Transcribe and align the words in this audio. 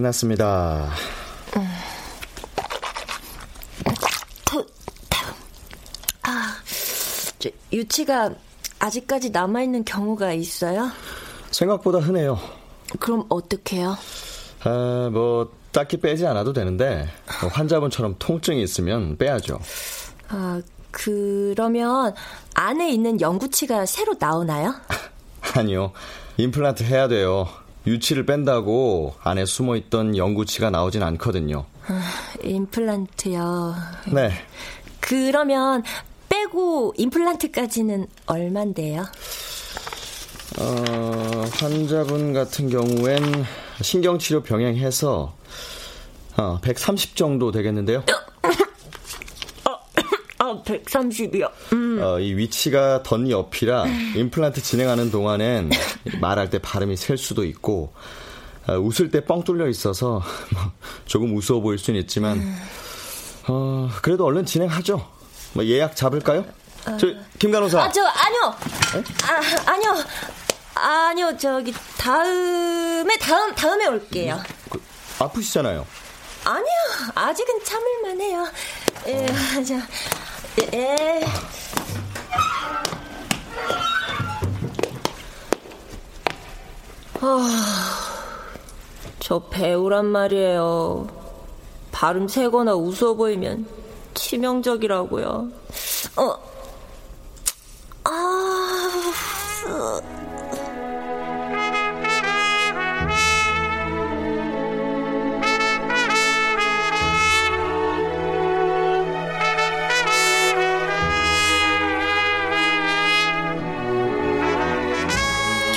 끝났습니다. 0.00 0.90
아, 6.22 6.56
저, 7.38 7.50
유치가 7.72 8.30
아직까지 8.78 9.30
남아있는 9.30 9.84
경우가 9.84 10.32
있어요? 10.32 10.90
생각보다 11.50 11.98
흔해요. 11.98 12.38
그럼 12.98 13.26
어떡해요? 13.28 13.96
아, 14.64 15.10
뭐, 15.12 15.52
딱히 15.70 15.98
빼지 15.98 16.26
않아도 16.26 16.52
되는데, 16.52 17.08
뭐 17.40 17.50
환자분처럼 17.50 18.16
통증이 18.18 18.62
있으면 18.62 19.16
빼야죠. 19.16 19.58
아, 20.28 20.60
그러면 20.90 22.14
안에 22.54 22.90
있는 22.90 23.20
영구치가 23.20 23.86
새로 23.86 24.14
나오나요? 24.18 24.74
아니요. 25.54 25.92
임플란트 26.36 26.84
해야 26.84 27.06
돼요. 27.06 27.48
유치를 27.86 28.26
뺀다고 28.26 29.14
안에 29.22 29.44
숨어 29.46 29.76
있던 29.76 30.16
영구치가 30.16 30.70
나오진 30.70 31.02
않거든요. 31.02 31.64
아, 31.86 32.02
임플란트요. 32.44 33.74
네. 34.12 34.30
그러면 35.00 35.82
빼고 36.28 36.94
임플란트까지는 36.96 38.06
얼만데요? 38.26 39.04
어, 40.58 41.44
환자분 41.54 42.32
같은 42.32 42.68
경우엔 42.68 43.44
신경치료 43.80 44.42
병행해서 44.42 45.34
어, 46.36 46.58
130 46.62 47.16
정도 47.16 47.50
되겠는데요. 47.50 48.04
아, 50.50 50.62
130이요. 50.62 51.50
음. 51.72 52.00
어, 52.02 52.18
이 52.18 52.34
위치가 52.34 53.02
덧 53.02 53.28
옆이라 53.28 53.84
임플란트 54.16 54.62
진행하는 54.62 55.10
동안엔 55.10 55.70
말할 56.20 56.50
때 56.50 56.58
발음이 56.58 56.96
셀 56.96 57.16
수도 57.18 57.44
있고 57.44 57.92
어, 58.68 58.74
웃을 58.74 59.10
때 59.10 59.20
뻥 59.24 59.42
뚫려 59.44 59.68
있어서 59.68 60.22
뭐 60.52 60.72
조금 61.06 61.36
우스워 61.36 61.60
보일 61.60 61.78
수는 61.78 62.00
있지만 62.00 62.40
어, 63.48 63.88
그래도 64.02 64.24
얼른 64.24 64.44
진행하죠. 64.46 65.06
뭐 65.54 65.64
예약 65.64 65.96
잡을까요? 65.96 66.44
저 66.98 67.06
김간호사. 67.38 67.82
아, 67.82 67.92
저 67.92 68.02
아니요. 68.04 68.54
아, 69.26 69.70
아니요. 69.72 69.94
아니요. 70.74 71.36
저기 71.36 71.74
다음에 71.98 73.16
다음 73.18 73.54
다음에 73.54 73.86
올게요. 73.86 74.40
그, 74.70 74.80
아프시잖아요. 75.18 75.86
아니요. 76.44 76.66
아직은 77.14 77.62
참을만 77.64 78.20
해요. 78.20 78.46
예, 79.08 79.26
자. 79.64 79.76
예. 80.58 81.20
아, 87.20 87.38
저 89.20 89.38
배우란 89.50 90.06
말이에요. 90.06 91.06
발음 91.92 92.28
세거나 92.28 92.74
웃어 92.74 93.14
보이면 93.14 93.66
치명적이라고요. 94.14 95.48
어, 96.16 96.36
아, 98.04 98.90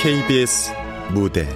KBS 0.04 0.70
무대. 1.14 1.48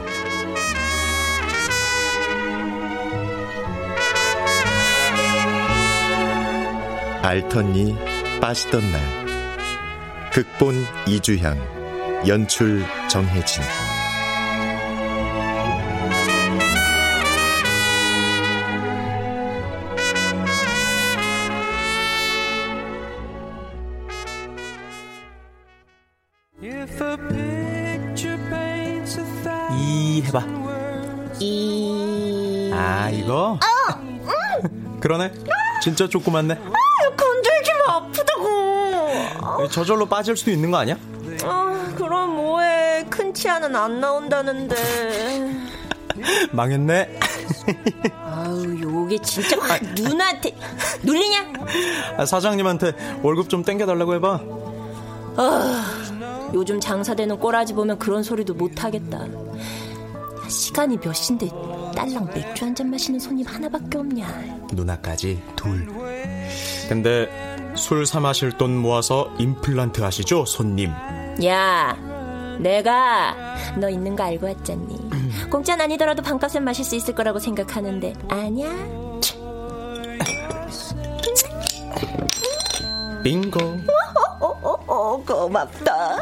알턴니 7.22 7.94
빠지던 8.40 8.80
날. 8.90 10.30
극본 10.32 10.76
이주향 11.06 11.58
연출 12.26 12.82
정혜진 13.10 13.62
진짜 35.82 36.08
조그맣네. 36.08 36.54
건들지 37.16 37.70
마 37.86 37.94
아프다고. 37.96 39.68
저절로 39.70 40.06
빠질 40.06 40.36
수도 40.36 40.50
있는 40.50 40.70
거 40.70 40.78
아니야? 40.78 40.96
아 41.44 41.92
그럼 41.96 42.36
뭐해 42.36 43.06
큰 43.08 43.32
치아는 43.32 43.74
안 43.74 44.00
나온다는데. 44.00 44.76
망했네. 46.52 47.20
아우 48.24 48.64
요게 48.80 49.18
진짜 49.22 49.56
확 49.60 49.80
누나한테 49.94 50.56
눌리냐? 51.02 51.52
아, 52.16 52.24
사장님한테 52.26 53.20
월급 53.22 53.48
좀 53.48 53.62
땡겨달라고 53.62 54.14
해봐. 54.14 54.40
아, 55.40 55.84
요즘 56.54 56.80
장사되는 56.80 57.38
꼬라지 57.38 57.74
보면 57.74 57.98
그런 57.98 58.22
소리도 58.22 58.54
못 58.54 58.82
하겠다. 58.82 59.26
시간이 60.48 60.98
몇 60.98 61.12
시인데 61.12 61.48
딸랑 61.98 62.30
맥주 62.32 62.64
한 62.64 62.74
잔 62.74 62.90
마시는 62.90 63.18
손님 63.18 63.44
하나밖에 63.46 63.98
없냐. 63.98 64.26
누나까지 64.72 65.42
둘. 65.56 65.88
근데 66.88 67.28
술 67.74 68.06
사 68.06 68.20
마실 68.20 68.52
돈 68.52 68.76
모아서 68.76 69.30
임플란트 69.38 70.00
하시죠, 70.00 70.44
손님. 70.44 70.90
야, 71.44 71.96
내가 72.60 73.34
너 73.76 73.88
있는 73.90 74.14
거 74.14 74.22
알고 74.24 74.46
왔잖니. 74.46 75.10
공짜는 75.50 75.84
아니더라도 75.86 76.22
반값은 76.22 76.62
마실 76.62 76.84
수 76.84 76.94
있을 76.94 77.14
거라고 77.16 77.38
생각하는데 77.40 78.12
아니야? 78.28 78.68
빙고. 83.24 83.60
어, 84.40 84.46
어, 84.62 84.76
어, 84.86 85.24
고맙다. 85.24 86.16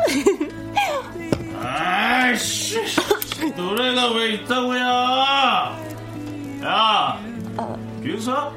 아이씨, 1.62 2.78
노래가 3.56 4.12
왜 4.12 4.32
있다고요? 4.34 4.80
야, 6.64 7.20
비웃어? 8.02 8.52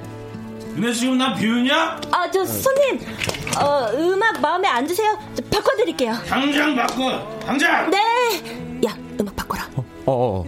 너네 0.76 0.94
지금 0.94 1.18
나 1.18 1.34
비웃냐? 1.36 2.02
아, 2.12 2.32
저 2.32 2.46
손님, 2.46 3.00
어, 3.62 3.90
음악 3.94 4.40
마음에 4.40 4.68
안 4.68 4.86
드세요? 4.88 5.18
저 5.36 5.42
바꿔드릴게요. 5.44 6.14
당장 6.28 6.76
바꿔, 6.76 7.40
당장! 7.46 7.90
네. 7.90 7.98
야, 8.88 8.96
음악 9.20 9.36
바꿔라. 9.36 9.70
어, 9.76 9.84
어. 10.06 10.44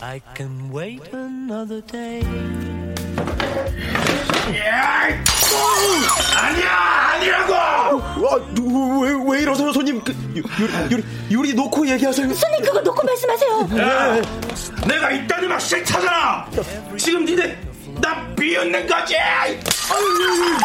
I 0.00 0.20
can 0.36 0.72
wait 0.72 1.02
another 1.14 1.80
day. 1.82 2.81
야, 4.58 5.08
아니야, 6.36 6.70
아니라고! 7.14 7.52
와, 7.52 8.36
왜, 9.02 9.36
왜 9.36 9.42
이러세요, 9.42 9.72
손님? 9.72 10.02
그, 10.02 10.12
유, 10.36 10.42
유리, 10.90 11.04
유리 11.30 11.54
놓고 11.54 11.86
얘기하세요. 11.88 12.32
손님, 12.34 12.62
그거 12.62 12.80
놓고 12.80 13.02
말씀하세요. 13.06 13.68
야, 13.78 14.22
내가 14.86 15.10
이딴 15.10 15.44
음악 15.44 15.60
싫다잖아! 15.60 16.46
지금 16.98 17.24
니네, 17.24 17.58
나 18.00 18.26
비웃는 18.34 18.86
거지! 18.86 19.14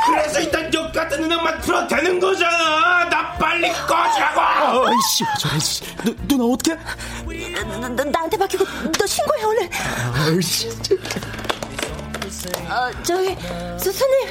그래서 0.05 0.39
이딴 0.41 0.73
역 0.73 0.91
같은 0.93 1.23
음악만 1.23 1.61
틀어도 1.61 1.87
되는 1.95 2.19
거잖아! 2.19 3.07
나 3.09 3.31
빨리 3.33 3.71
꺼지라고! 3.87 4.87
아이씨, 4.87 5.23
저래, 5.39 5.59
누, 6.05 6.15
누나 6.27 6.43
어떻게? 6.53 6.75
나, 7.79 7.87
나, 7.89 8.03
나한테 8.03 8.37
맡기고 8.37 8.65
너 8.97 9.05
신고해, 9.05 9.43
얼른. 9.43 9.69
아이씨. 10.33 10.69
어, 12.69 12.91
저기, 13.03 13.35
저, 13.83 13.91
손님, 13.91 14.29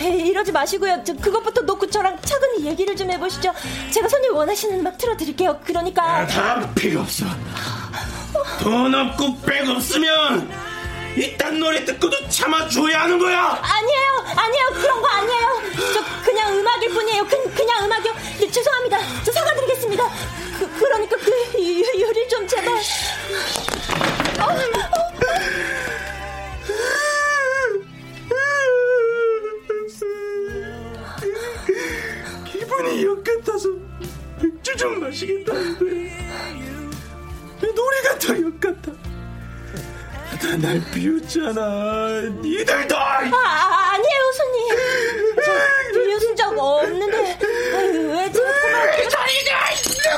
에이, 0.00 0.28
이러지 0.28 0.52
마시고요. 0.52 1.02
저 1.04 1.14
그것부터 1.14 1.62
놓고 1.62 1.88
저랑 1.88 2.18
차근히 2.22 2.66
얘기를 2.66 2.94
좀 2.96 3.10
해보시죠. 3.10 3.52
제가 3.90 4.08
손님 4.08 4.34
원하시는 4.34 4.80
음악 4.80 4.98
틀어드릴게요. 4.98 5.60
그러니까. 5.64 6.26
다 6.26 6.70
필요 6.74 7.00
없어. 7.00 7.24
돈 8.60 8.94
없고 8.94 9.40
백 9.40 9.66
없으면 9.68 10.50
이딴 11.16 11.58
노래 11.58 11.82
듣고도 11.84 12.28
참아줘야 12.28 13.02
하는 13.02 13.18
거야. 13.18 13.58
아니에요, 13.62 14.24
아니에요. 14.36 14.66
그런 14.74 15.00
거 15.00 15.08
아니에요. 15.08 15.62
저 15.94 16.22
그냥 16.24 16.58
음악일 16.58 16.90
뿐이에요. 16.90 17.26
그, 17.26 17.54
그냥 17.54 17.84
음악이요. 17.86 18.12
네, 18.38 18.50
죄송합니다. 18.50 18.98
저 19.24 19.32
사과드리겠습니다. 19.32 20.04
그, 20.58 20.70
그러니까 20.78 21.16
그 21.16 21.30
유, 21.58 22.00
유리 22.02 22.28
좀 22.28 22.46
제발. 22.46 22.74
어, 24.40 24.44
어. 24.44 24.96
기분이 32.76 33.04
역 33.04 33.24
같아서 33.24 33.68
맥주 34.42 34.76
좀 34.76 35.00
마시겠다는데 35.00 35.80
노래가 37.74 38.18
더역 38.18 38.60
같아. 38.60 38.92
다 40.40 40.56
날 40.58 40.80
비웃잖아. 40.92 42.20
니들도. 42.42 42.96
아, 42.96 43.20
아, 43.32 43.92
아니에요, 43.94 44.32
손님. 44.36 44.76
저 45.44 45.98
비웃은 45.98 46.36
적 46.36 46.58
없는데 46.58 47.38
아유, 47.74 48.10
왜 48.10 48.30
자꾸만 48.32 49.08
자리가 49.08 49.74
누나. 49.82 50.16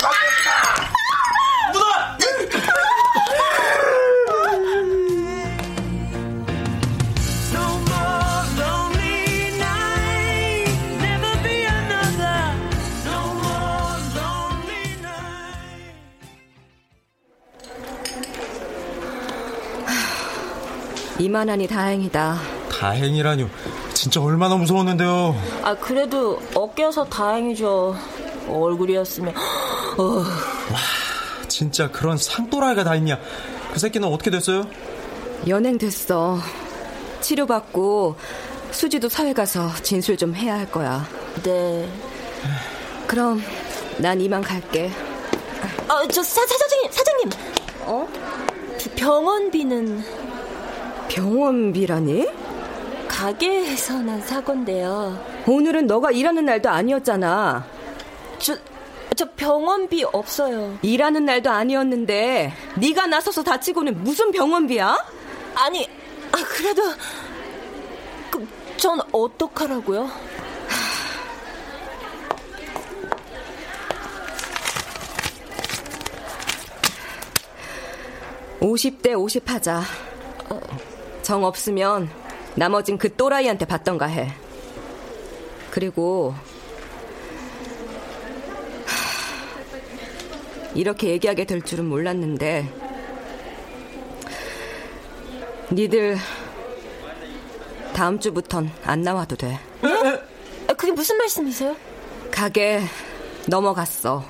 이만하니 21.19 21.67
다행이다. 21.67 22.39
다행이라뇨. 22.79 23.49
진짜 23.93 24.23
얼마나 24.23 24.55
무서웠는데요. 24.57 25.35
아 25.63 25.75
그래도 25.75 26.41
어깨여서 26.55 27.07
다행이죠. 27.07 27.97
얼굴이었으면 28.49 29.35
어. 29.99 30.25
진짜 31.49 31.91
그런 31.91 32.17
상또라이가 32.17 32.85
다 32.85 32.95
있냐. 32.97 33.19
그 33.73 33.79
새끼는 33.79 34.09
어떻게 34.09 34.31
됐어요? 34.31 34.65
연행됐어. 35.47 36.39
치료받고 37.21 38.17
수지도 38.71 39.09
사회 39.09 39.33
가서 39.33 39.71
진술 39.83 40.17
좀 40.17 40.35
해야 40.35 40.55
할 40.55 40.71
거야. 40.71 41.05
네. 41.43 41.91
그럼 43.09 43.43
난 43.99 44.21
이만 44.21 44.41
갈게. 44.43 44.91
아 45.89 46.07
저 46.13 46.23
사장님 46.23 46.93
사장님. 46.93 47.31
어? 47.87 48.07
병원비는 48.95 50.05
병원비라니? 51.19 52.29
가게에서 53.09 54.01
난 54.01 54.21
사건데요. 54.23 55.21
오늘은 55.49 55.89
너가 55.89 56.13
일하는 56.13 56.45
날도 56.45 56.69
아니었잖아. 56.69 57.67
저, 58.39 58.57
저 59.17 59.29
병원비 59.33 60.05
없어요. 60.13 60.79
일하는 60.81 61.25
날도 61.25 61.51
아니었는데 61.51 62.53
네가 62.77 63.09
나서서 63.09 63.43
다치고는 63.43 64.05
무슨 64.05 64.31
병원비야? 64.31 64.97
아니, 65.57 65.89
아 66.31 66.37
그래도 66.49 66.83
그, 68.31 68.47
전 68.77 69.01
어떡하라고요? 69.11 70.09
50대 78.61 79.19
50 79.19 79.51
하자. 79.51 79.83
정 81.29 81.45
없으면 81.45 82.09
나머진 82.55 82.97
그 82.97 83.15
또라이한테 83.15 83.67
받던가 83.67 84.07
해. 84.07 84.33
그리고 85.71 86.35
하, 88.87 90.73
이렇게 90.75 91.09
얘기하게 91.09 91.45
될 91.45 91.61
줄은 91.61 91.85
몰랐는데 91.85 92.67
니들 95.71 96.17
다음 97.93 98.19
주부턴 98.19 98.73
안 98.85 99.03
나와도 99.03 99.37
돼. 99.37 99.61
아, 100.67 100.73
그게 100.73 100.93
무슨 100.93 101.19
말씀이세요? 101.19 101.77
가게 102.31 102.81
넘어갔어. 103.47 104.25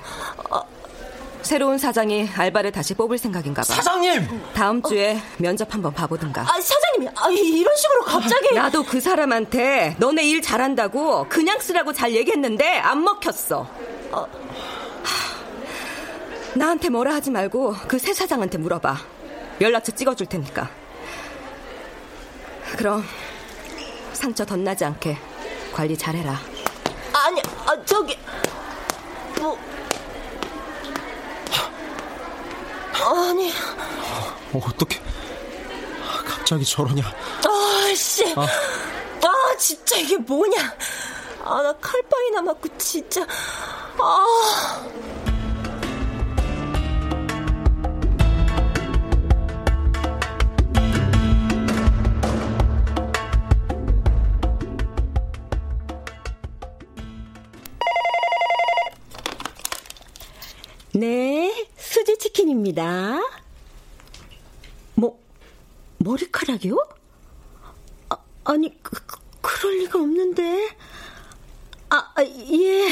새로운 1.49 1.79
사장이 1.79 2.29
알바를 2.37 2.71
다시 2.71 2.93
뽑을 2.93 3.17
생각인가 3.17 3.63
봐. 3.63 3.73
사장님! 3.73 4.39
다음 4.53 4.83
주에 4.83 5.19
면접 5.39 5.73
한번 5.73 5.91
봐보든가. 5.91 6.41
아, 6.43 6.61
사장님이 6.61 7.07
아, 7.15 7.27
이런 7.31 7.75
식으로 7.75 8.03
갑자기 8.03 8.53
나도 8.53 8.83
그 8.83 9.01
사람한테 9.01 9.95
너네 9.97 10.25
일 10.29 10.43
잘한다고 10.43 11.25
그냥 11.27 11.59
쓰라고 11.59 11.91
잘 11.91 12.11
얘기했는데 12.13 12.77
안 12.77 13.03
먹혔어. 13.03 13.67
하, 14.11 14.27
나한테 16.53 16.89
뭐라 16.89 17.15
하지 17.15 17.31
말고 17.31 17.73
그 17.87 17.97
새 17.97 18.13
사장한테 18.13 18.59
물어봐. 18.59 18.97
연락처 19.59 19.91
찍어줄 19.91 20.27
테니까. 20.27 20.69
그럼 22.77 23.03
상처 24.13 24.45
덧나지 24.45 24.85
않게 24.85 25.17
관리 25.73 25.97
잘해라. 25.97 26.39
아니, 27.11 27.41
아, 27.65 27.75
저기 27.85 28.15
뭐 29.39 29.57
아니, 33.09 33.51
어, 34.53 34.59
어떻게 34.65 34.99
갑자기 36.27 36.63
저러냐? 36.65 37.03
아 37.05 37.93
씨, 37.95 38.23
아. 38.35 38.41
아 38.41 39.55
진짜 39.57 39.97
이게 39.97 40.17
뭐냐? 40.17 40.57
아 41.43 41.61
나 41.63 41.73
칼빵이나 41.79 42.41
맞고 42.43 42.67
진짜 42.77 43.25
아. 43.97 44.81
수지치킨입니다. 62.69 63.19
뭐, 64.95 65.19
머리카락이요? 65.97 66.77
아, 68.09 68.17
아니, 68.45 68.81
그, 68.81 68.95
그, 69.41 69.67
럴 69.67 69.79
리가 69.79 69.99
없는데. 69.99 70.69
아, 71.89 72.11
아, 72.15 72.23
예. 72.23 72.87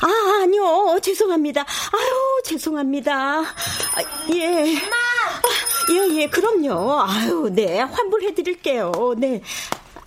아, 0.00 0.42
아니요. 0.42 0.98
죄송합니다. 1.02 1.62
아유, 1.62 2.42
죄송합니다. 2.44 3.40
아, 3.40 4.30
예. 4.34 4.76
엄마! 4.76 4.96
아, 4.96 5.92
예, 5.92 6.22
예, 6.22 6.28
그럼요. 6.28 7.00
아유, 7.02 7.50
네. 7.52 7.80
환불해드릴게요. 7.80 9.14
네. 9.16 9.42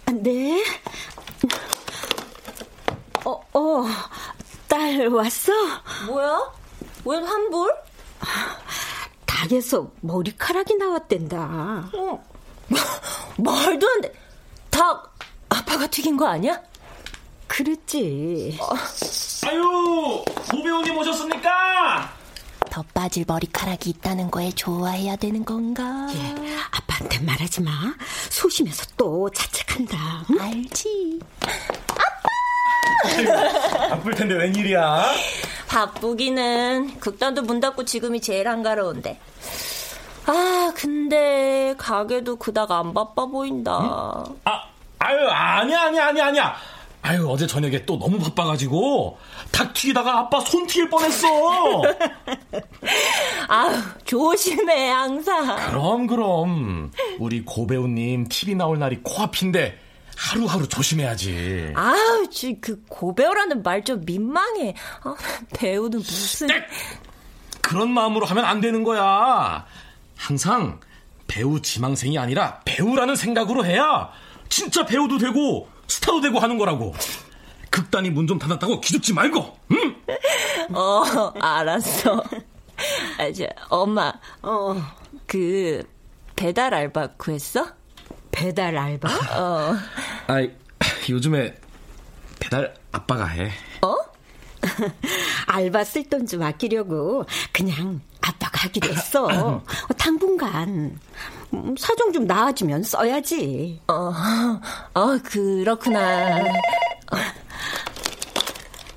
아, 0.05 0.11
네. 0.11 0.63
어, 3.25 3.41
어. 3.53 3.85
딸 4.67 5.07
왔어? 5.07 5.51
뭐야? 6.07 6.53
웬 7.03 7.23
환불? 7.23 7.90
닭에서 9.51 9.91
머리카락이 9.99 10.75
나왔댄다. 10.75 11.89
어. 11.93 12.23
말도 13.37 13.87
안 13.89 14.01
돼. 14.01 14.13
닭 14.69 15.13
아빠가 15.49 15.87
튀긴 15.87 16.15
거 16.15 16.25
아니야? 16.25 16.61
그랬지. 17.47 18.57
어. 18.61 18.69
아유, 19.47 20.23
고배우님 20.49 20.97
오셨습니까? 20.97 22.13
더 22.69 22.83
빠질 22.93 23.25
머리카락이 23.27 23.89
있다는 23.89 24.31
거에 24.31 24.51
좋아해야 24.51 25.17
되는 25.17 25.43
건가? 25.43 26.07
예, 26.13 26.55
아빠한테 26.71 27.19
말하지 27.19 27.61
마. 27.61 27.71
소심해서 28.29 28.85
또 28.95 29.29
자책한다. 29.31 30.25
응? 30.31 30.39
알지. 30.39 31.19
아빠! 31.89 32.29
바쁠 33.89 34.15
텐데 34.15 34.35
웬일이야? 34.35 35.05
바쁘기는 35.71 36.99
극단도 36.99 37.43
문 37.43 37.61
닫고 37.61 37.85
지금이 37.85 38.19
제일 38.19 38.49
한가로운데. 38.49 39.17
아, 40.25 40.73
근데 40.75 41.73
가게도 41.77 42.35
그닥 42.35 42.71
안 42.71 42.93
바빠 42.93 43.25
보인다. 43.25 44.25
응? 44.27 44.35
아, 44.43 44.63
아유, 44.99 45.29
아니야, 45.29 45.83
아니야, 45.83 46.07
아니야, 46.07 46.25
아니야. 46.25 46.55
아유, 47.03 47.25
어제 47.29 47.47
저녁에 47.47 47.85
또 47.85 47.97
너무 47.97 48.19
바빠가지고 48.19 49.17
닭 49.53 49.73
튀기다가 49.73 50.19
아빠 50.19 50.41
손 50.41 50.67
튀길 50.67 50.89
뻔했어. 50.89 51.27
아유, 53.47 53.77
조심해 54.03 54.89
항상. 54.89 55.55
그럼 55.69 56.05
그럼 56.05 56.91
우리 57.17 57.45
고배우님 57.45 58.27
TV 58.27 58.55
나올 58.55 58.77
날이 58.77 58.99
코앞인데 59.01 59.79
하루하루 60.25 60.67
조심해야지. 60.67 61.73
아우, 61.75 62.29
지, 62.29 62.57
그 62.61 62.83
고배우라는 62.87 63.63
말 63.63 63.81
좀 63.83 64.03
민망해. 64.05 64.75
아, 65.03 65.15
배우는 65.55 65.97
무슨. 65.97 66.47
그런 67.61 67.89
마음으로 67.91 68.27
하면 68.27 68.45
안 68.45 68.61
되는 68.61 68.83
거야. 68.83 69.65
항상 70.15 70.79
배우 71.25 71.59
지망생이 71.59 72.19
아니라 72.19 72.59
배우라는 72.65 73.15
생각으로 73.15 73.65
해야 73.65 74.11
진짜 74.49 74.85
배우도 74.85 75.17
되고 75.17 75.67
스타도 75.87 76.21
되고 76.21 76.37
하는 76.39 76.57
거라고. 76.59 76.93
극단이 77.71 78.11
문 78.11 78.27
좀 78.27 78.37
닫았다고 78.37 78.79
기죽지 78.81 79.13
말고. 79.13 79.57
응? 79.71 79.95
어, 80.77 81.03
알았어. 81.39 82.23
아, 83.17 83.31
저, 83.35 83.45
엄마, 83.69 84.13
어, 84.43 84.75
그, 85.25 85.81
배달 86.35 86.73
알바 86.75 87.13
구했어? 87.17 87.65
배달 88.31 88.77
알바? 88.77 89.09
어. 89.39 89.75
아이, 90.27 90.49
요즘에 91.09 91.55
배달 92.39 92.73
아빠가 92.91 93.25
해. 93.27 93.51
어? 93.81 93.95
알바 95.47 95.83
쓸 95.83 96.07
돈 96.09 96.25
좀 96.27 96.43
아끼려고 96.43 97.25
그냥 97.51 97.99
아빠가 98.21 98.65
하기로 98.65 98.89
했어. 98.93 99.25
어, 99.25 99.63
당분간 99.97 100.99
음, 101.53 101.75
사정 101.77 102.13
좀 102.13 102.25
나아지면 102.25 102.83
써야지. 102.83 103.81
어, 103.87 104.13
어 104.93 105.17
그렇구나. 105.23 106.43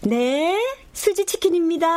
네, 0.03 0.59
수지 0.93 1.25
치킨입니다. 1.25 1.89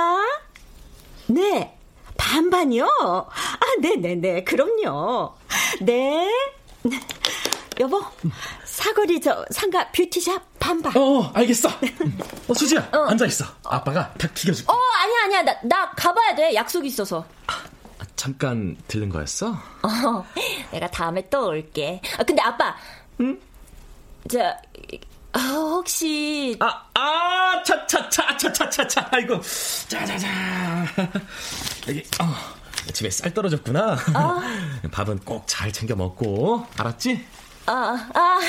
네, 1.27 1.77
반반이요? 2.15 2.85
아, 2.85 3.59
네네네, 3.81 4.45
그럼요. 4.45 5.35
네. 5.81 6.29
여보, 7.79 8.01
사거리 8.65 9.21
저 9.21 9.45
상가 9.51 9.87
뷰티샵 9.91 10.41
반반. 10.59 10.95
어, 10.97 11.31
알겠어. 11.33 11.69
어, 12.47 12.53
수지야, 12.53 12.89
앉아 12.91 13.25
있어. 13.27 13.45
아빠가 13.63 14.11
탁 14.13 14.33
튀겨줄게. 14.33 14.71
어, 14.71 14.75
아니야, 15.03 15.23
아니야. 15.25 15.41
나, 15.43 15.59
나 15.63 15.91
가봐야 15.91 16.35
돼. 16.35 16.55
약속이 16.55 16.87
있어서. 16.87 17.25
잠깐 18.15 18.75
들른 18.87 19.09
거였어? 19.09 19.51
어, 19.51 20.25
내가 20.71 20.89
다음에 20.89 21.29
또 21.29 21.47
올게. 21.47 22.01
아, 22.17 22.23
근데 22.23 22.41
아빠. 22.41 22.75
응? 23.21 23.39
저, 24.29 24.39
아, 25.33 25.39
혹시. 25.39 26.57
아, 26.59 26.83
아, 26.95 27.63
차, 27.63 27.85
차, 27.85 28.09
차, 28.09 28.35
차, 28.37 28.51
차, 28.51 28.69
차, 28.69 28.87
차. 28.87 29.07
아이고. 29.11 29.39
자, 29.87 30.03
자, 30.03 30.17
자. 30.17 30.85
여기, 31.87 32.03
어, 32.19 32.56
집에 32.93 33.09
쌀 33.09 33.33
떨어졌구나. 33.33 33.97
밥은 34.91 35.19
꼭 35.19 35.43
잘 35.47 35.71
챙겨 35.71 35.95
먹고. 35.95 36.65
알았지? 36.77 37.25
아, 37.65 37.73
아, 38.13 38.19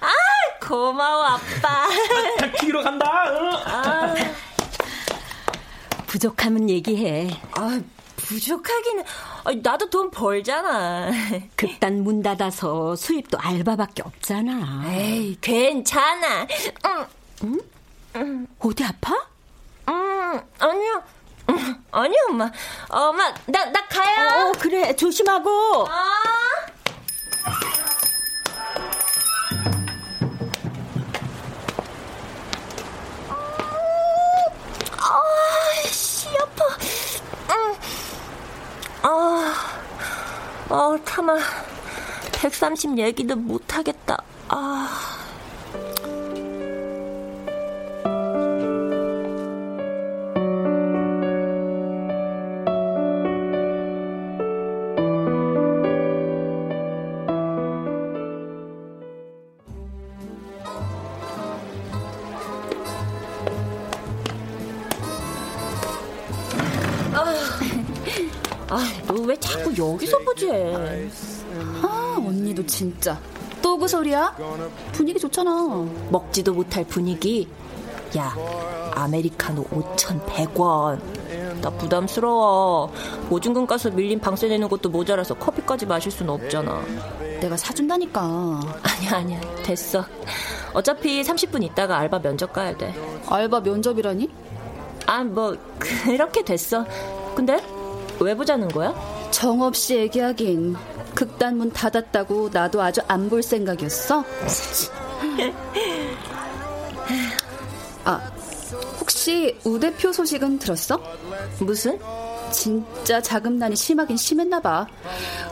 아, 0.00 0.66
고마워, 0.66 1.24
아빠. 1.24 1.88
탁 2.38 2.52
튀기러 2.58 2.82
간다. 2.82 3.06
어. 3.06 3.62
아, 3.64 4.14
부족하면 6.06 6.70
얘기해. 6.70 7.28
아, 7.52 7.80
부족하기는. 8.16 9.04
아, 9.44 9.50
나도 9.62 9.90
돈 9.90 10.10
벌잖아. 10.10 11.10
극단 11.56 12.02
문 12.02 12.22
닫아서 12.22 12.94
수입도 12.96 13.38
알바밖에 13.38 14.02
없잖아. 14.02 14.84
에이, 14.92 15.36
괜찮아. 15.40 16.46
응. 16.86 17.06
응? 17.44 17.60
응. 18.16 18.46
어디 18.60 18.84
아파? 18.84 19.14
음, 19.88 20.40
아니요. 20.58 21.02
음, 21.50 21.84
아니요, 21.92 22.18
엄마. 22.30 22.50
엄마, 22.88 23.32
나, 23.46 23.64
나 23.66 23.86
가요. 23.88 24.48
어, 24.48 24.52
그래. 24.58 24.94
조심하고. 24.96 25.86
아. 25.88 26.66
아, 34.98 35.88
씨 35.88 36.28
아파. 36.38 36.64
응. 37.50 37.74
아, 39.02 39.54
아, 40.70 40.98
타마. 41.04 41.36
130 42.32 42.98
얘기도 42.98 43.36
못하겠다. 43.36 44.16
아. 44.48 44.54
아, 44.56 45.25
여기서 69.76 70.18
보지? 70.18 70.50
아, 71.82 72.16
언니도 72.18 72.64
진짜. 72.66 73.18
또 73.62 73.76
그 73.76 73.86
소리야? 73.88 74.34
분위기 74.92 75.18
좋잖아. 75.18 75.86
먹지도 76.10 76.54
못할 76.54 76.84
분위기. 76.84 77.48
야, 78.16 78.34
아메리카노 78.94 79.64
5,100원. 79.64 81.00
나 81.60 81.70
부담스러워. 81.70 82.90
보증금 83.28 83.66
가서 83.66 83.90
밀린 83.90 84.20
방세 84.20 84.46
내는 84.48 84.68
것도 84.68 84.88
모자라서 84.88 85.34
커피까지 85.34 85.84
마실 85.86 86.10
순 86.12 86.30
없잖아. 86.30 86.82
내가 87.40 87.56
사준다니까. 87.56 88.20
아니야, 88.82 89.12
아니야. 89.16 89.40
됐어. 89.62 90.04
어차피 90.72 91.22
30분 91.22 91.62
있다가 91.64 91.98
알바 91.98 92.20
면접 92.20 92.52
가야 92.52 92.76
돼. 92.76 92.94
알바 93.28 93.60
면접이라니? 93.60 94.30
아, 95.06 95.22
뭐, 95.24 95.56
그렇게 95.78 96.42
됐어. 96.42 96.84
근데 97.34 97.58
왜 98.20 98.34
보자는 98.34 98.68
거야? 98.68 98.94
정없이 99.30 99.96
얘기하긴. 99.96 100.76
극단 101.14 101.56
문 101.56 101.72
닫았다고 101.72 102.50
나도 102.52 102.82
아주 102.82 103.00
안 103.08 103.28
볼 103.28 103.42
생각이었어? 103.42 104.24
아, 108.04 108.20
혹시 109.00 109.58
우 109.64 109.78
대표 109.80 110.12
소식은 110.12 110.58
들었어? 110.58 111.00
무슨? 111.60 111.98
진짜 112.52 113.20
자금난이 113.20 113.74
심하긴 113.76 114.16
심했나 114.16 114.60
봐. 114.60 114.86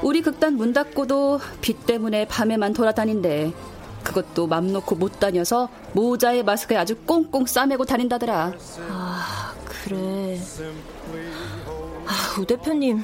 우리 0.02 0.22
극단 0.22 0.54
문 0.54 0.72
닫고도 0.72 1.40
빚 1.60 1.84
때문에 1.86 2.26
밤에만 2.28 2.72
돌아다닌대. 2.72 3.52
그것도 4.04 4.46
맘 4.46 4.70
놓고 4.72 4.96
못 4.96 5.18
다녀서 5.18 5.68
모자에 5.92 6.42
마스크에 6.42 6.76
아주 6.76 6.94
꽁꽁 7.06 7.46
싸매고 7.46 7.86
다닌다더라. 7.86 8.52
아, 8.90 9.54
그래. 9.64 10.38
아, 12.06 12.38
우 12.38 12.44
대표님. 12.44 13.02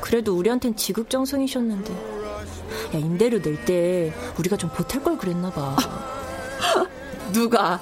그래도 0.00 0.36
우리한텐 0.36 0.76
지극정성이셨는데. 0.76 1.92
야, 1.92 2.98
임대료 2.98 3.38
낼 3.40 3.64
때 3.64 4.12
우리가 4.38 4.56
좀 4.56 4.70
보탤 4.70 5.02
걸 5.02 5.18
그랬나 5.18 5.50
봐. 5.50 5.76
누가 7.32 7.80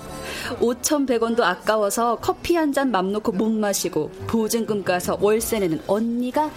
5,100원도 0.60 1.40
아까워서 1.42 2.16
커피 2.20 2.54
한 2.56 2.72
잔 2.72 2.90
맘 2.90 3.12
놓고 3.12 3.32
못 3.32 3.48
마시고 3.50 4.10
보증금 4.26 4.82
까서 4.84 5.16
월세 5.20 5.58
내는 5.58 5.82
언니가 5.86 6.50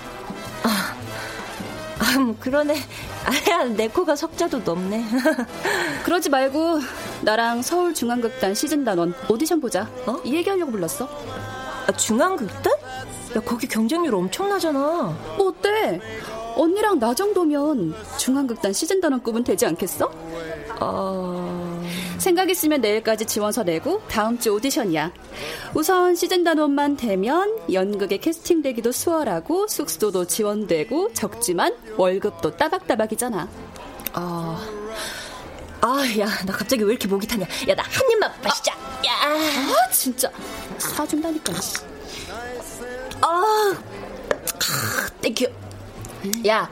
아, 0.64 0.96
아, 2.00 2.20
뭐 2.20 2.36
그러네. 2.40 2.76
아야, 3.26 3.64
내 3.66 3.88
코가 3.88 4.16
석자도 4.16 4.60
넘네. 4.60 5.06
그러지 6.04 6.30
말고 6.30 6.80
나랑 7.22 7.62
서울중앙극단 7.62 8.54
시즌단원 8.56 9.14
오디션 9.30 9.62
보자. 9.62 9.90
어? 10.06 10.18
이 10.26 10.34
얘기하려고 10.36 10.72
불렀어. 10.72 11.08
아, 11.88 11.92
중앙극단? 11.94 12.74
야, 13.36 13.40
거기 13.42 13.68
경쟁률 13.68 14.14
엄청나잖아. 14.16 14.80
뭐 15.38 15.48
어때? 15.50 16.00
언니랑 16.56 17.00
나 17.00 17.14
정도면 17.14 17.96
중앙극단 18.18 18.74
시즌단원 18.74 19.24
급은 19.24 19.44
되지 19.44 19.66
않겠어? 19.66 20.12
어... 20.82 21.82
생각 22.18 22.50
있으면 22.50 22.82
내일까지 22.82 23.26
지원서 23.26 23.64
내고 23.64 24.02
다음 24.08 24.38
주 24.38 24.52
오디션이야. 24.54 25.12
우선 25.74 26.14
시즌단원만 26.16 26.98
되면 26.98 27.58
연극에 27.72 28.18
캐스팅되기도 28.18 28.92
수월하고 28.92 29.68
숙소도 29.68 30.26
지원되고 30.28 31.14
적지만 31.14 31.76
월급도 31.98 32.58
따박따박이잖아. 32.58 33.48
아, 34.14 34.68
아, 35.82 36.04
야, 36.20 36.28
나 36.46 36.54
갑자기 36.54 36.84
왜 36.84 36.92
이렇게 36.92 37.08
목이 37.08 37.26
타냐? 37.26 37.46
야, 37.70 37.76
나 37.76 37.84
한 37.84 38.12
입만 38.12 38.32
마시자. 38.44 38.72
야, 38.74 39.12
아, 39.24 39.90
진짜 39.92 40.30
사준다니까. 40.78 41.54
아, 43.22 43.76
thank 45.22 45.35
you. 45.35 45.46
야, 46.48 46.70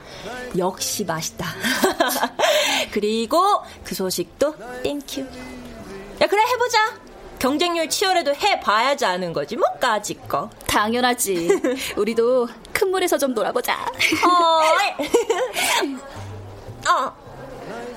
역시 0.57 1.03
맛있다. 1.05 1.47
그리고 2.91 3.63
그 3.83 3.95
소식도 3.95 4.55
thank 4.83 5.04
you. 5.04 5.21
야, 5.21 6.27
그래 6.27 6.41
해보자. 6.43 6.99
경쟁률 7.39 7.87
치열해도 7.89 8.35
해봐야지 8.35 9.05
아는 9.05 9.31
거지 9.31 9.55
뭐 9.55 10.15
까짓거. 10.27 10.49
당연하지. 10.67 11.49
우리도 11.95 12.47
큰 12.73 12.91
물에서 12.91 13.17
좀 13.17 13.33
놀아보자. 13.33 13.73
어. 14.27 14.61
어. 16.91 17.29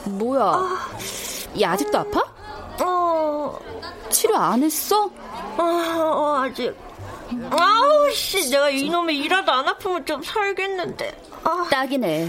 뭐야? 0.04 0.42
아, 0.42 0.98
얘 1.58 1.64
아직도 1.64 1.98
아파? 1.98 2.20
어, 2.84 3.58
치료 4.10 4.36
안 4.36 4.62
했어? 4.62 5.04
어, 5.04 5.62
어 5.62 6.42
아직. 6.44 6.74
아우, 7.50 8.10
씨, 8.12 8.50
내가 8.50 8.70
이놈의 8.70 9.16
이라도 9.18 9.52
안 9.52 9.66
아프면 9.68 10.04
좀 10.04 10.22
살겠는데. 10.22 11.22
아. 11.44 11.66
딱이네. 11.70 12.28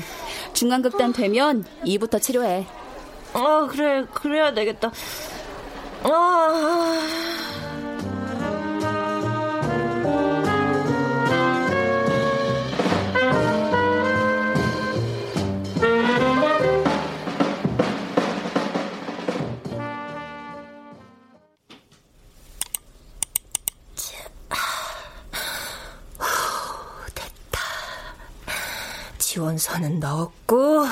중간극단 0.54 1.14
되면 1.14 1.66
이부터 1.84 2.20
치료해. 2.20 2.66
아, 3.34 3.68
그래, 3.70 4.06
그래야 4.14 4.54
되겠다. 4.54 4.92
아. 6.04 7.73
원서는 29.58 30.00
넣었고 30.00 30.88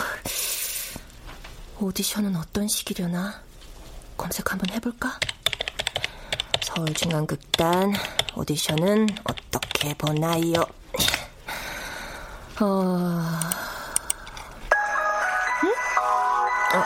오디션은 1.80 2.36
어떤 2.36 2.68
시기려나 2.68 3.42
검색 4.16 4.52
한번 4.52 4.70
해볼까? 4.76 5.20
서울중앙극단 6.62 7.94
오디션은 8.36 9.08
어떻게 9.24 9.96
보나요? 9.96 10.54
어... 12.60 13.40
응? 15.64 15.74
어. 16.78 16.84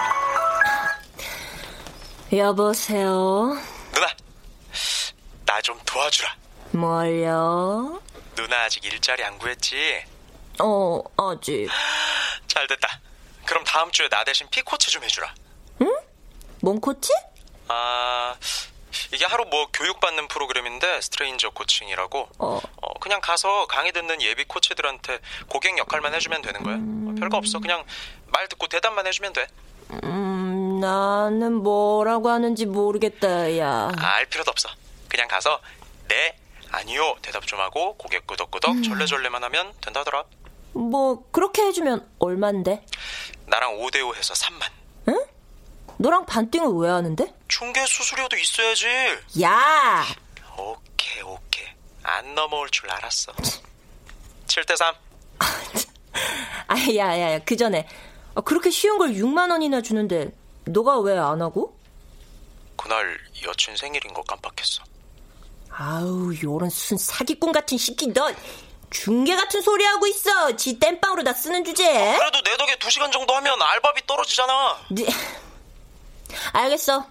여보세요. 2.37 3.57
누나, 3.93 4.07
나 5.45 5.61
좀 5.61 5.77
도와주라. 5.85 6.29
뭘요? 6.71 8.01
누나 8.35 8.63
아직 8.63 8.85
일자리 8.85 9.25
안 9.25 9.37
구했지? 9.37 10.05
어, 10.61 11.01
아직. 11.17 11.67
잘 12.47 12.67
됐다. 12.67 12.99
그럼 13.45 13.63
다음 13.63 13.91
주에 13.91 14.09
나 14.09 14.23
대신 14.23 14.47
피코치 14.49 14.91
좀 14.91 15.03
해주라. 15.03 15.33
뭔 16.61 16.79
코치? 16.81 17.11
아, 17.67 18.35
이게 19.13 19.25
하루 19.25 19.45
뭐 19.45 19.67
교육받는 19.71 20.27
프로그램인데 20.29 21.01
stranger 21.01 21.51
coaching이라고. 21.51 22.29
어. 22.39 22.61
어, 22.81 22.93
그냥 22.99 23.21
가서 23.21 23.67
강의 23.67 23.91
듣는 23.91 24.21
예비 24.21 24.45
코치들한테 24.45 25.19
고객 25.47 25.77
역할만 25.77 26.13
해주면 26.15 26.41
되는 26.41 26.63
거야. 26.63 26.75
어, 26.75 27.15
별거 27.19 27.37
없어. 27.37 27.59
그냥 27.59 27.83
말 28.27 28.47
듣고 28.47 28.67
대답만 28.67 29.05
해주면 29.05 29.33
돼. 29.33 29.47
음, 30.05 30.79
나는 30.81 31.53
뭐라고 31.53 32.29
하는지 32.29 32.65
모르겠다, 32.65 33.55
야. 33.59 33.91
아, 33.95 34.07
알 34.15 34.25
필요도 34.25 34.49
없어. 34.49 34.69
그냥 35.07 35.27
가서 35.27 35.59
네, 36.07 36.35
아니요 36.71 37.15
대답 37.21 37.45
좀 37.45 37.59
하고 37.59 37.95
고개 37.97 38.19
끄덕끄덕 38.19 38.81
절레절레만 38.83 39.43
하면 39.43 39.71
된다더라. 39.81 40.23
뭐, 40.79 41.23
그렇게 41.31 41.63
해주면 41.63 42.07
얼만데? 42.19 42.85
나랑 43.47 43.77
5대5 43.79 44.15
해서 44.15 44.33
3만. 44.33 44.69
너랑 45.97 46.25
반띵을 46.25 46.67
왜 46.75 46.89
하는데? 46.89 47.33
중개 47.47 47.85
수수료도 47.85 48.35
있어야지. 48.35 48.85
야! 49.41 50.03
오케이, 50.57 51.21
오케이. 51.21 51.65
안 52.03 52.35
넘어올 52.35 52.69
줄 52.69 52.91
알았어. 52.91 53.31
7대3. 54.47 54.93
아, 56.67 56.75
야, 56.97 57.17
야, 57.17 57.31
야, 57.35 57.39
그 57.45 57.55
전에. 57.55 57.87
아, 58.35 58.41
그렇게 58.41 58.69
쉬운 58.71 58.97
걸 58.97 59.13
6만 59.13 59.49
원이나 59.51 59.81
주는데, 59.81 60.35
너가 60.65 60.99
왜 60.99 61.17
안 61.17 61.41
하고? 61.41 61.79
그날 62.75 63.17
여친 63.45 63.77
생일인 63.77 64.13
거 64.13 64.21
깜빡했어. 64.23 64.83
아우, 65.69 66.33
요런 66.43 66.69
순 66.69 66.97
사기꾼 66.97 67.53
같은 67.53 67.77
시끼, 67.77 68.11
너, 68.13 68.29
중계 69.01 69.35
같은 69.35 69.61
소리 69.61 69.83
하고 69.85 70.07
있어. 70.07 70.55
지 70.55 70.79
땜빵으로 70.79 71.23
다 71.23 71.33
쓰는 71.33 71.65
주제. 71.65 71.83
그래도 72.17 72.41
내 72.43 72.55
덕에 72.55 72.75
2시간 72.77 73.11
정도 73.11 73.35
하면 73.35 73.61
알바비 73.61 74.07
떨어지잖아. 74.07 74.77
네. 74.89 75.05
알겠어. 76.53 77.05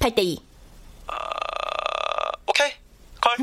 8대2. 0.00 0.38
오케이. 2.46 2.72
걸. 3.22 3.36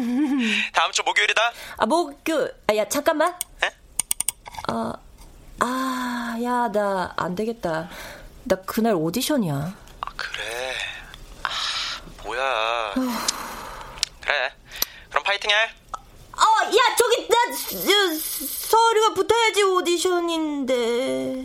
다음 0.73 0.91
주 0.91 1.01
목요일이다. 1.03 1.51
아, 1.77 1.86
뭐, 1.88 2.12
그, 2.23 2.53
아, 2.69 2.75
야, 2.75 2.88
잠깐만. 2.88 3.36
아, 4.67 4.93
아, 5.60 6.38
야, 6.43 6.69
나 6.71 7.13
안 7.17 7.36
되겠다. 7.36 7.89
나 8.43 8.55
그날 8.67 8.93
오디션이야. 8.93 9.73
그래. 10.15 10.73
아, 11.43 11.49
뭐야. 12.23 12.93
그래. 14.21 14.53
그럼 15.10 15.23
파이팅 15.23 15.49
해. 15.49 15.55
어, 16.71 16.73
야, 16.73 16.95
저기, 16.97 17.27
나, 17.27 17.36
저, 17.51 18.15
서류가 18.69 19.13
붙어야지 19.13 19.63
오디션인데. 19.63 21.43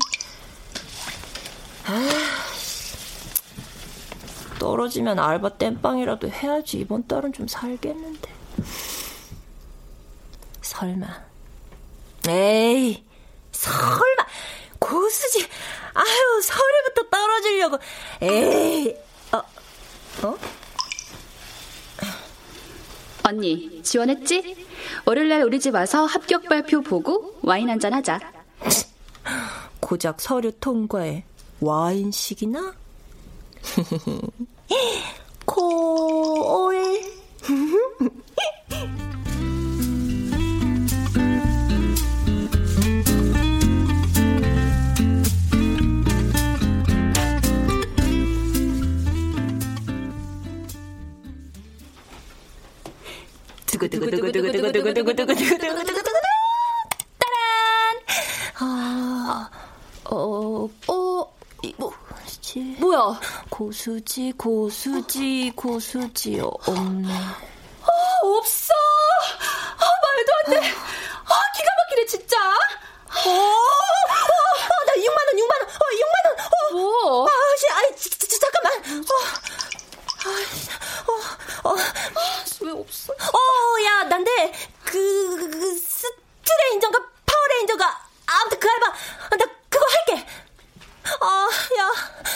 아, 1.87 2.09
떨어지면 4.61 5.19
알바 5.19 5.59
땜빵이라도 5.59 6.31
해야지. 6.31 6.79
이번 6.79 7.09
달은 7.09 7.33
좀 7.33 7.49
살겠는데. 7.49 8.33
설마. 10.63 11.07
에이, 12.29 13.05
설마. 13.51 14.27
고수지. 14.79 15.49
아유, 15.95 16.43
서류부터 16.43 17.09
떨어지려고. 17.11 17.79
에이, 18.23 18.95
어, 19.33 19.39
어? 20.23 20.39
언니, 23.27 23.83
지원했지? 23.83 24.67
월요일날 25.05 25.43
우리 25.43 25.59
집 25.59 25.75
와서 25.75 26.05
합격 26.05 26.45
발표 26.45 26.81
보고 26.81 27.35
와인 27.43 27.69
한잔 27.69 27.93
하자. 27.93 28.21
고작 29.81 30.21
서류 30.21 30.53
통과에 30.53 31.25
와인식이나? 31.61 32.73
콜. 35.45 36.77
두구두구두구두구두구두구두구두구두구두구 53.77 56.11
따란! 57.19 58.01
아, 58.59 59.51
어, 60.05 60.69
어, 60.89 61.33
이 61.63 61.75
뭐지? 61.77 62.77
뭐야? 62.81 63.21
고수지, 63.51 64.33
고수지, 64.33 65.53
고수지, 65.55 66.41
없네. 66.41 67.13
아, 67.13 67.37
없어! 68.25 68.73
아, 69.77 69.85
말도 70.03 70.33
안 70.33 70.45
돼! 70.53 70.57
아, 70.57 70.61
기가 71.55 71.69
막히네, 71.79 72.07
진짜! 72.07 72.37
어, 72.39 73.31
어, 73.31 73.33
나 74.87 74.93
6만원, 74.95 75.37
6만원, 75.37 75.65
어, 75.69 75.85
6만원, 76.01 76.29
어. 76.41 76.43
뭐? 76.73 76.81
아, 77.27 77.29
씨, 77.59 77.63
아이, 77.71 77.87
잠깐만. 78.41 78.67
어, 79.01 79.03
아, 80.25 80.27
어, 81.69 81.71
어. 81.71 81.73
왜 82.67 82.73
없어? 82.73 83.13
어, 83.13 83.85
야, 83.85 84.03
난데, 84.05 84.53
그, 84.85 85.37
그, 85.39 85.51
그 85.51 85.79
stranger인가 85.79 86.99
파워레인저가, 87.25 88.09
아무튼 88.27 88.59
그 88.61 88.69
알바, 88.69 88.87
나 89.37 89.45
그거 89.69 89.87
할게. 89.89 90.27
아, 91.21 91.49
야, 91.79 91.93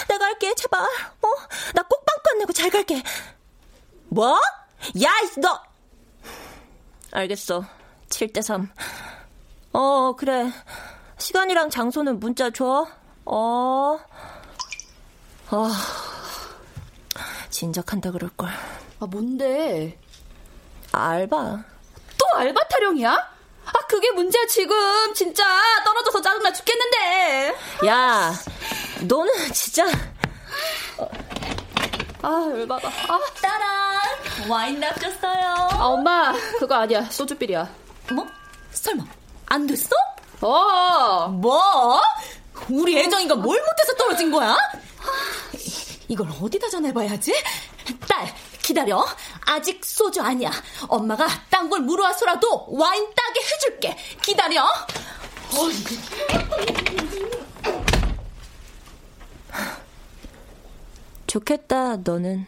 내가 0.09 0.25
할게, 0.27 0.55
제발. 0.55 0.81
어? 0.83 1.29
나 1.75 1.83
꼭 1.83 2.05
빵꾸 2.07 2.31
안 2.31 2.39
내고 2.39 2.53
잘 2.53 2.71
갈게. 2.71 3.03
뭐? 4.09 4.39
야, 5.03 5.11
이, 5.25 5.41
너. 5.41 5.61
알겠어. 7.11 7.65
7대 8.09 8.41
3. 8.43 8.69
어, 9.73 10.15
그래. 10.17 10.53
시간이랑 11.19 11.71
장소는 11.71 12.21
문자 12.21 12.51
줘. 12.51 12.87
어. 13.25 13.99
아. 15.51 15.71
진작한다 17.51 18.13
그럴걸. 18.13 18.49
아, 18.49 19.07
뭔데? 19.07 19.99
알바. 20.93 21.37
또 22.19 22.37
알바 22.37 22.61
타령이야? 22.69 23.11
아, 23.13 23.73
그게 23.89 24.11
문제야, 24.13 24.45
지금. 24.47 25.15
진짜. 25.15 25.45
떨어져서 25.85 26.21
짜증나 26.21 26.53
죽겠는데. 26.53 27.55
야, 27.87 28.33
너는 29.03 29.53
진짜. 29.53 29.87
아, 32.23 32.49
열받아. 32.51 32.89
아, 32.89 33.21
따란! 33.41 33.99
와인 34.49 34.81
납줬어요. 34.81 35.69
아, 35.73 35.85
엄마. 35.87 36.33
그거 36.59 36.75
아니야. 36.75 37.05
소주빌이야. 37.05 37.69
뭐? 38.13 38.27
설마, 38.73 39.05
안 39.47 39.67
됐어? 39.67 39.91
어! 40.43 41.29
뭐? 41.29 42.01
우리 42.69 42.99
애정이가 42.99 43.37
뭘 43.37 43.59
못해서 43.61 43.95
떨어진 43.97 44.31
거야? 44.31 44.57
이걸 46.09 46.29
어디다 46.43 46.69
전해봐야지? 46.69 47.33
딸, 48.09 48.35
기다려. 48.63 49.05
아직 49.47 49.85
소주 49.85 50.21
아니야. 50.21 50.51
엄마가 50.89 51.27
딴걸 51.51 51.81
물어와서라도 51.81 52.67
와인 52.71 53.07
따게 53.15 53.41
해줄게. 53.41 53.97
기다려. 54.23 54.67
좋겠다, 61.27 61.97
너는. 61.99 62.47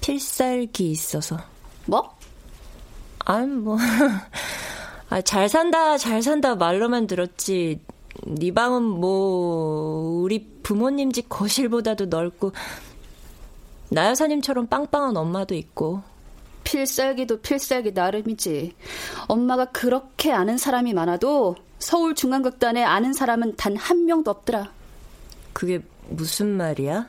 필살기 0.00 0.90
있어서. 0.90 1.38
뭐? 1.86 2.16
아니, 3.20 3.46
뭐. 3.46 3.78
아, 5.08 5.20
잘 5.22 5.48
산다, 5.48 5.96
잘 5.96 6.22
산다 6.22 6.54
말로만 6.54 7.06
들었지. 7.06 7.80
네 8.26 8.52
방은 8.52 8.82
뭐, 8.82 10.20
우리 10.22 10.46
부모님 10.62 11.12
집 11.12 11.28
거실보다도 11.28 12.06
넓고, 12.06 12.52
나 13.94 14.08
여사님처럼 14.10 14.66
빵빵한 14.66 15.16
엄마도 15.16 15.54
있고. 15.54 16.02
필살기도 16.64 17.40
필살기 17.42 17.92
나름이지. 17.92 18.74
엄마가 19.28 19.66
그렇게 19.66 20.32
아는 20.32 20.58
사람이 20.58 20.94
많아도 20.94 21.54
서울 21.78 22.14
중앙극단에 22.16 22.82
아는 22.82 23.12
사람은 23.12 23.54
단 23.56 23.76
한 23.76 24.04
명도 24.06 24.32
없더라. 24.32 24.72
그게 25.52 25.80
무슨 26.08 26.48
말이야? 26.56 27.06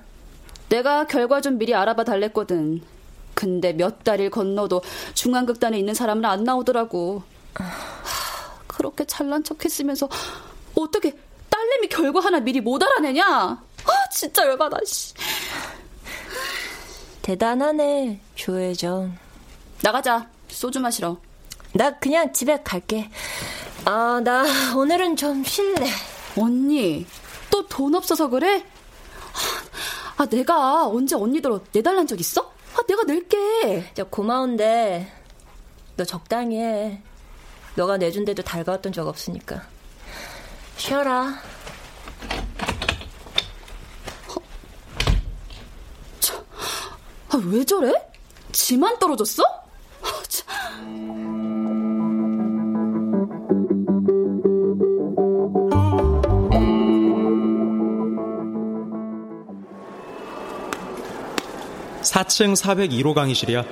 내가 0.70 1.08
결과 1.08 1.42
좀 1.42 1.58
미리 1.58 1.74
알아봐 1.74 2.04
달랬거든. 2.04 2.82
근데 3.34 3.74
몇 3.74 4.04
달을 4.04 4.30
건너도 4.30 4.84
중앙극단에 5.16 5.80
있는 5.80 5.96
사람은 5.96 6.24
안 6.26 6.44
나오더라고. 6.44 7.24
하, 7.56 7.66
그렇게 8.68 9.06
잘난 9.06 9.44
척 9.44 9.66
했으면서 9.66 10.08
어떻게 10.76 11.18
딸내미 11.50 11.88
결과 11.88 12.20
하나 12.20 12.40
미리 12.40 12.62
못 12.62 12.84
알아내냐? 12.84 13.26
아, 13.26 14.10
진짜 14.12 14.46
열받아, 14.46 14.78
씨. 14.86 15.14
대단하네, 17.36 18.20
조혜정. 18.36 19.18
나가자. 19.82 20.30
소주 20.48 20.80
마시러. 20.80 21.18
나 21.74 21.90
그냥 21.98 22.32
집에 22.32 22.62
갈게. 22.62 23.10
아, 23.84 24.22
나 24.24 24.46
오늘은 24.78 25.16
좀 25.16 25.44
쉴래. 25.44 25.88
언니, 26.38 27.04
또 27.50 27.68
돈 27.68 27.96
없어서 27.96 28.28
그래? 28.30 28.64
아, 30.18 30.26
내가 30.28 30.86
언제 30.88 31.16
언니들 31.16 31.60
내달란 31.74 32.06
적 32.06 32.20
있어? 32.20 32.44
아, 32.76 32.82
내가 32.88 33.02
낼게. 33.06 33.92
저 33.96 34.04
고마운데 34.04 35.12
너 35.98 36.06
적당히 36.06 36.60
해. 36.60 37.02
너가 37.74 37.98
내준 37.98 38.24
데도 38.24 38.44
달가웠던 38.44 38.94
적 38.94 39.08
없으니까. 39.08 39.64
쉬어라. 40.78 41.42
아, 47.30 47.42
왜 47.46 47.64
저래? 47.66 47.92
지만 48.52 48.98
떨어졌어? 49.00 49.44
아, 49.44 50.24
참. 50.28 50.46
사 62.02 62.24
4층 62.24 62.56
401호 62.56 63.14
강의실이야. 63.14 63.64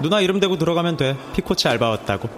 누나 0.00 0.20
이름 0.20 0.40
대고 0.40 0.56
들어가면 0.56 0.96
돼. 0.96 1.16
피코치 1.34 1.68
알바 1.68 1.88
왔다고. 1.90 2.28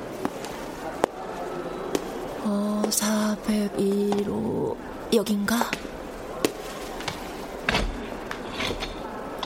어, 2.45 2.83
401호 2.89 4.77
여긴가? 5.15 5.71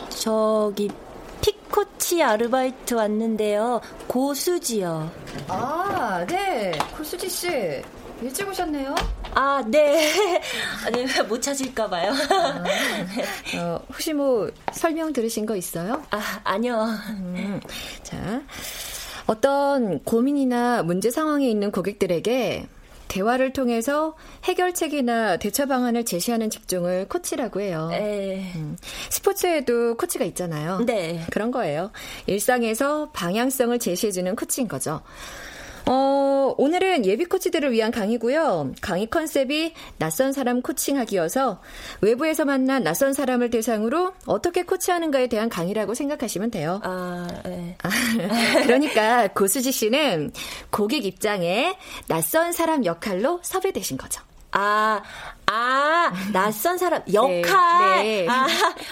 저기 0.09 0.91
피코치 2.07 2.23
아르바이트 2.23 2.95
왔는데요. 2.95 3.81
고수지요. 4.07 5.11
아, 5.49 6.25
네. 6.29 6.73
고수지 6.97 7.29
씨. 7.29 7.49
일찍 8.23 8.49
오셨네요. 8.49 8.95
아, 9.35 9.63
네. 9.67 10.41
아니, 10.87 11.05
못 11.29 11.43
찾을까봐요. 11.43 12.13
어, 13.59 13.81
혹시 13.89 14.13
뭐 14.13 14.49
설명 14.73 15.13
들으신 15.13 15.47
거 15.47 15.57
있어요? 15.57 16.01
아, 16.13 16.41
아니요. 16.45 16.87
음, 17.09 17.61
자, 18.05 18.41
어떤 19.27 19.99
고민이나 20.05 20.85
문제 20.85 21.11
상황에 21.11 21.49
있는 21.51 21.73
고객들에게 21.73 22.69
대화를 23.09 23.53
통해서 23.53 24.17
해결책이나 24.45 25.37
대처 25.39 25.67
방안을 25.67 26.05
제시하는 26.05 26.51
직종을 26.51 27.09
코치라고 27.09 27.61
해요. 27.61 27.89
네. 27.91 28.53
음, 28.57 28.77
스포츠에도 29.11 29.97
코치가 29.97 30.25
있잖아요. 30.27 30.81
네. 30.81 31.25
그런 31.31 31.51
거예요. 31.51 31.91
일상에서 32.27 33.11
방향성을 33.13 33.79
제시해주는 33.79 34.37
코치인 34.37 34.69
거죠. 34.69 35.03
어, 35.89 36.55
오늘은 36.59 37.07
예비 37.07 37.25
코치들을 37.25 37.71
위한 37.73 37.93
강의고요. 37.93 38.73
강의 38.81 39.07
컨셉이 39.07 39.73
낯선 39.99 40.33
사람 40.33 40.61
코칭하기여서 40.61 41.61
외부에서 42.01 42.45
만난 42.45 42.83
낯선 42.83 43.13
사람을 43.13 43.51
대상으로 43.51 44.13
어떻게 44.27 44.65
코치하는가에 44.65 45.29
대한 45.29 45.49
강의라고 45.49 45.95
생각하시면 45.95 46.51
돼요. 46.51 46.81
아, 46.83 47.29
네. 47.45 47.77
아, 47.83 47.89
그러니까 48.67 49.29
고수지 49.29 49.71
씨는 49.71 50.33
고객 50.71 51.05
입장에 51.05 51.79
낯선 52.09 52.53
사람 52.53 52.85
역할로 52.85 53.39
섭외되신 53.43 53.97
거죠. 53.97 54.23
아, 54.53 55.03
아, 55.47 56.13
낯선 56.33 56.77
사람, 56.77 57.03
역할. 57.13 58.03
네, 58.03 58.25
네. 58.25 58.29
아, 58.29 58.47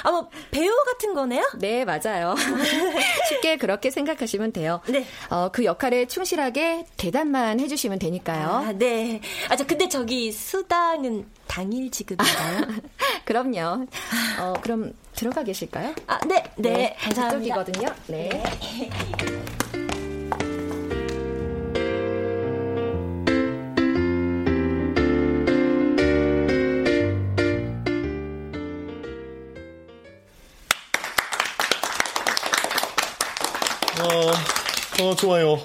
아, 0.04 0.10
뭐, 0.10 0.28
배우 0.50 0.72
같은 0.86 1.12
거네요? 1.14 1.42
네, 1.58 1.84
맞아요. 1.84 2.34
쉽게 3.28 3.56
그렇게 3.56 3.90
생각하시면 3.90 4.52
돼요. 4.52 4.80
네. 4.88 5.04
어, 5.30 5.48
그 5.52 5.64
역할에 5.64 6.06
충실하게 6.06 6.86
대답만 6.96 7.58
해주시면 7.60 7.98
되니까요. 7.98 8.48
아, 8.48 8.72
네. 8.72 9.20
아, 9.48 9.56
저 9.56 9.66
근데 9.66 9.88
저기 9.88 10.30
수당은 10.30 11.26
당일 11.46 11.90
지급인가요? 11.90 12.66
그럼요. 13.24 13.86
어, 14.40 14.52
그럼 14.62 14.92
들어가 15.14 15.42
계실까요? 15.42 15.94
아, 16.06 16.18
네, 16.26 16.42
네. 16.56 16.96
감사합니다. 17.00 17.62
이쪽이거든요. 17.62 17.94
네. 18.06 18.42
어, 34.14 34.30
어, 35.02 35.16
좋아요. 35.16 35.60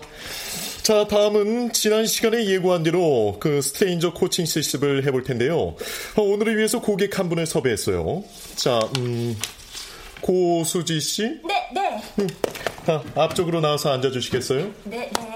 자, 0.82 1.06
다음은 1.08 1.72
지난 1.72 2.08
시간에 2.08 2.46
예고한 2.48 2.82
대로 2.82 3.38
그 3.40 3.62
stranger 3.62 4.14
coaching 4.14 4.46
실습을 4.46 5.06
해볼 5.06 5.24
텐데요. 5.24 5.76
어, 6.16 6.22
오늘을 6.22 6.58
위해서 6.58 6.82
고객 6.82 7.20
한 7.20 7.30
분을 7.30 7.46
섭외했어요. 7.46 8.24
자, 8.56 8.80
음, 8.98 9.38
고수지 10.22 11.00
씨? 11.00 11.24
네, 11.46 11.70
네. 11.74 12.04
음, 12.20 12.28
아, 12.88 13.04
앞쪽으로 13.22 13.62
나와서 13.62 13.94
앉아주시겠어요? 13.94 14.72
네, 14.86 15.12
네. 15.14 15.29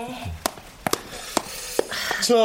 자, 2.23 2.35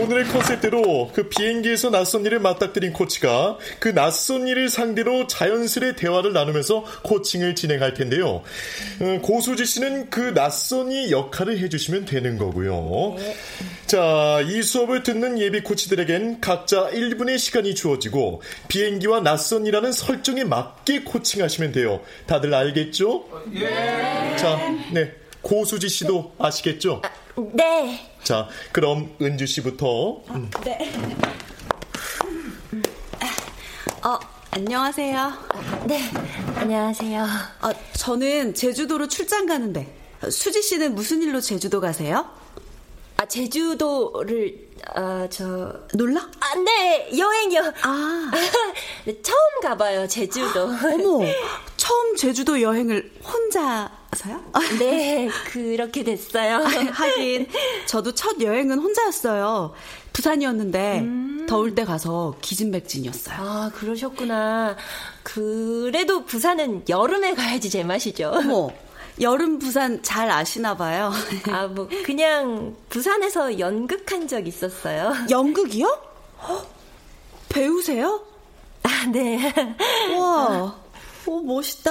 오늘의 0.00 0.26
컨셉대로 0.26 1.10
그 1.12 1.28
비행기에서 1.28 1.90
낯선 1.90 2.24
이를 2.24 2.38
맞닥뜨린 2.38 2.92
코치가 2.92 3.58
그 3.80 3.92
낯선 3.92 4.46
이를 4.46 4.68
상대로 4.68 5.26
자연스레 5.26 5.96
대화를 5.96 6.32
나누면서 6.32 6.84
코칭을 7.02 7.56
진행할 7.56 7.94
텐데요. 7.94 8.44
어, 9.00 9.20
고수지 9.20 9.66
씨는 9.66 10.10
그 10.10 10.20
낯선이 10.20 11.10
역할을 11.10 11.58
해주시면 11.58 12.04
되는 12.04 12.38
거고요. 12.38 13.16
자, 13.88 14.40
이 14.46 14.62
수업을 14.62 15.02
듣는 15.02 15.40
예비 15.40 15.64
코치들에겐 15.64 16.40
각자 16.40 16.88
1분의 16.88 17.40
시간이 17.40 17.74
주어지고 17.74 18.40
비행기와 18.68 19.22
낯선이라는 19.22 19.90
설정에 19.90 20.44
맞게 20.44 21.02
코칭하시면 21.02 21.72
돼요. 21.72 22.02
다들 22.26 22.54
알겠죠? 22.54 23.24
예. 23.56 24.36
자, 24.36 24.60
네. 24.92 25.12
고수지 25.42 25.88
씨도 25.88 26.34
아시겠죠? 26.38 27.02
네. 27.38 28.00
자, 28.24 28.48
그럼 28.72 29.14
은주 29.22 29.46
씨부터. 29.46 30.22
음. 30.30 30.50
네. 30.64 30.78
어, 34.04 34.18
안녕하세요. 34.50 35.32
네, 35.86 36.00
안녕하세요. 36.56 37.22
어, 37.22 37.70
저는 37.94 38.54
제주도로 38.54 39.06
출장 39.06 39.46
가는데 39.46 39.94
수지 40.30 40.62
씨는 40.62 40.94
무슨 40.94 41.22
일로 41.22 41.40
제주도 41.40 41.80
가세요? 41.80 42.28
아, 43.16 43.26
제주도를 43.26 44.67
아, 44.94 45.26
저 45.30 45.72
놀러? 45.94 46.20
아, 46.20 46.54
네, 46.64 47.10
여행이요. 47.16 47.72
아. 47.82 48.30
네, 49.04 49.22
처음 49.22 49.60
가봐요, 49.62 50.06
제주도. 50.06 50.62
어머, 50.64 51.20
처음 51.76 52.16
제주도 52.16 52.60
여행을 52.60 53.12
혼자서요? 53.24 54.44
네, 54.78 55.28
그렇게 55.50 56.02
됐어요. 56.04 56.58
하긴 56.92 57.46
저도 57.86 58.14
첫 58.14 58.40
여행은 58.40 58.78
혼자였어요. 58.78 59.72
부산이었는데 60.12 61.46
더울 61.46 61.74
때 61.74 61.84
가서 61.84 62.34
기진맥진이었어요. 62.40 63.36
아, 63.38 63.70
그러셨구나. 63.74 64.76
그래도 65.22 66.24
부산은 66.24 66.84
여름에 66.88 67.34
가야지 67.34 67.70
제맛이죠. 67.70 68.32
어머, 68.34 68.70
여름 69.20 69.58
부산 69.58 70.02
잘 70.02 70.30
아시나 70.30 70.76
봐요. 70.76 71.12
아, 71.50 71.66
뭐 71.66 71.88
그냥 72.04 72.76
부산에서 72.88 73.58
연극한 73.58 74.28
적 74.28 74.46
있었어요. 74.46 75.12
연극이요? 75.30 75.86
헉, 76.48 76.66
배우세요? 77.48 78.22
아, 78.84 79.06
네. 79.12 79.52
와, 80.16 80.76
오 81.26 81.40
멋있다. 81.42 81.90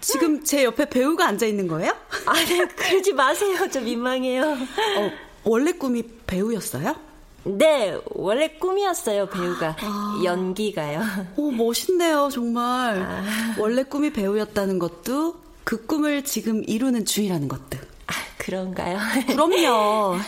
지금 0.00 0.44
제 0.44 0.64
옆에 0.64 0.88
배우가 0.88 1.26
앉아 1.26 1.46
있는 1.46 1.66
거예요? 1.66 1.92
아, 2.26 2.34
네, 2.34 2.66
그러지 2.66 3.12
마세요. 3.14 3.56
저 3.72 3.80
민망해요. 3.80 4.44
어, 4.52 5.10
원래 5.44 5.72
꿈이 5.72 6.02
배우였어요? 6.26 6.94
네, 7.46 7.98
원래 8.06 8.48
꿈이었어요, 8.48 9.26
배우가. 9.28 9.76
연기가요. 10.24 11.02
오, 11.36 11.50
멋있네요, 11.50 12.28
정말. 12.32 13.06
원래 13.58 13.82
꿈이 13.82 14.10
배우였다는 14.12 14.78
것도 14.78 15.43
그 15.64 15.86
꿈을 15.86 16.24
지금 16.24 16.62
이루는 16.66 17.04
중이라는 17.04 17.48
것도. 17.48 17.78
아, 18.06 18.12
그런가요? 18.38 18.98
그럼요. 19.26 20.18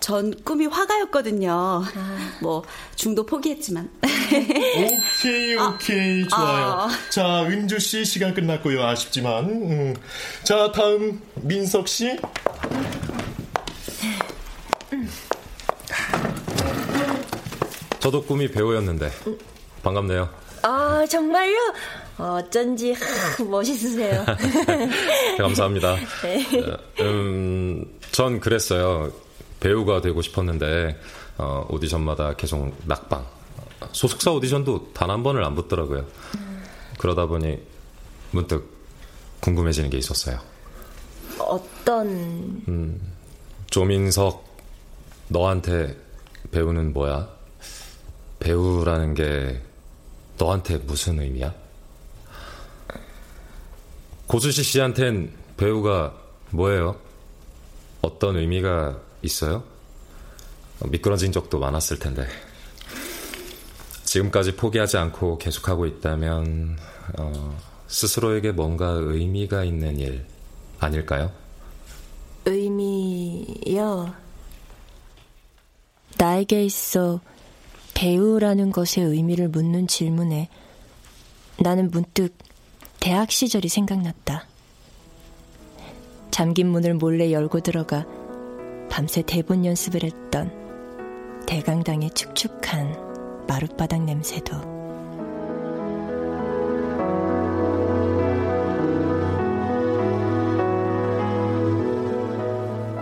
전 0.00 0.34
꿈이 0.44 0.66
화가였거든요. 0.66 1.82
뭐 2.40 2.62
중도 2.96 3.24
포기했지만. 3.26 3.90
오케이, 4.02 5.56
오케이. 5.56 6.28
좋아요. 6.28 6.66
아. 6.72 6.88
자, 7.10 7.42
은주 7.44 7.78
씨 7.78 8.04
시간 8.04 8.32
끝났고요. 8.32 8.82
아쉽지만. 8.82 9.44
음. 9.44 9.96
자, 10.42 10.72
다음 10.72 11.20
민석 11.36 11.86
씨. 11.88 12.18
저도 18.00 18.22
꿈이 18.24 18.50
배우였는데 18.50 19.10
반갑네요. 19.82 20.28
아, 20.62 21.04
정말요? 21.08 21.56
어쩐지 22.20 22.92
하, 22.92 23.42
멋있으세요. 23.44 24.24
감사합니다. 25.38 25.96
네. 26.22 26.46
어, 26.70 26.78
음, 27.02 27.84
전 28.12 28.40
그랬어요. 28.40 29.10
배우가 29.60 30.00
되고 30.00 30.20
싶었는데 30.22 30.98
어, 31.38 31.66
오디션마다 31.70 32.34
계속 32.36 32.74
낙방. 32.86 33.26
소속사 33.92 34.30
오디션도 34.32 34.92
단 34.92 35.10
한 35.10 35.22
번을 35.22 35.42
안 35.44 35.54
붙더라고요. 35.54 36.04
그러다 36.98 37.26
보니 37.26 37.58
문득 38.30 38.70
궁금해지는 39.40 39.88
게 39.90 39.96
있었어요. 39.98 40.38
어떤 41.38 42.06
음, 42.68 43.00
조민석, 43.70 44.44
너한테 45.28 45.96
배우는 46.50 46.92
뭐야? 46.92 47.28
배우라는 48.40 49.14
게 49.14 49.62
너한테 50.38 50.76
무슨 50.78 51.18
의미야? 51.20 51.54
고수시 54.30 54.62
씨한텐 54.62 55.32
배우가 55.56 56.14
뭐예요? 56.50 56.94
어떤 58.00 58.36
의미가 58.36 58.96
있어요? 59.22 59.64
어, 60.78 60.86
미끄러진 60.86 61.32
적도 61.32 61.58
많았을 61.58 61.98
텐데. 61.98 62.28
지금까지 64.04 64.54
포기하지 64.54 64.98
않고 64.98 65.38
계속하고 65.38 65.84
있다면, 65.86 66.78
어, 67.18 67.58
스스로에게 67.88 68.52
뭔가 68.52 68.90
의미가 68.90 69.64
있는 69.64 69.98
일 69.98 70.24
아닐까요? 70.78 71.32
의미요? 72.44 74.14
나에게 76.18 76.64
있어 76.66 77.20
배우라는 77.94 78.70
것의 78.70 79.08
의미를 79.08 79.48
묻는 79.48 79.88
질문에 79.88 80.48
나는 81.58 81.90
문득 81.90 82.32
대학 83.00 83.30
시절이 83.30 83.68
생각났다. 83.68 84.44
잠긴 86.30 86.68
문을 86.68 86.94
몰래 86.94 87.32
열고 87.32 87.60
들어가 87.60 88.04
밤새 88.90 89.22
대본 89.22 89.64
연습을 89.64 90.02
했던 90.04 90.50
대강당의 91.46 92.10
축축한 92.10 93.44
마룻바닥 93.48 94.02
냄새도 94.04 94.80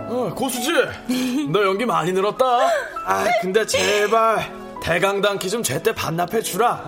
어, 0.09 0.33
고수지, 0.35 0.71
너 1.51 1.63
연기 1.63 1.85
많이 1.85 2.11
늘었다. 2.11 2.45
아, 3.05 3.25
근데 3.41 3.65
제발 3.65 4.51
대강당 4.81 5.37
키 5.39 5.49
좀 5.49 5.61
제때 5.63 5.93
반납해 5.93 6.41
주라. 6.41 6.83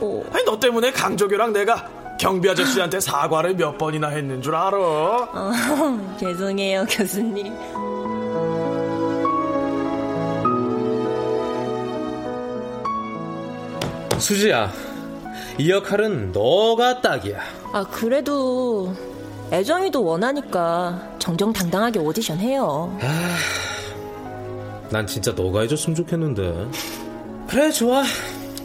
어? 0.00 0.24
아니 0.32 0.44
너 0.44 0.58
때문에 0.58 0.92
강조교랑 0.92 1.52
내가 1.52 1.88
경비 2.18 2.48
아저씨한테 2.50 3.00
사과를 3.00 3.54
몇 3.54 3.78
번이나 3.78 4.08
했는 4.08 4.42
줄 4.42 4.54
알아. 4.54 4.76
어, 4.76 5.52
죄송해요 6.18 6.84
교수님 6.90 7.54
수지야, 14.18 14.72
이 15.58 15.70
역할은 15.70 16.32
너가 16.32 17.00
딱이야. 17.00 17.38
아 17.72 17.84
그래도 17.84 18.92
애정이도 19.52 20.02
원하니까 20.04 21.00
정정당당하게 21.18 22.00
오디션 22.00 22.38
해요 22.38 22.96
난 24.90 25.06
진짜 25.06 25.32
너가 25.32 25.60
해줬으면 25.60 25.94
좋겠는데. 25.96 26.68
그래, 27.46 27.70
좋아. 27.70 28.02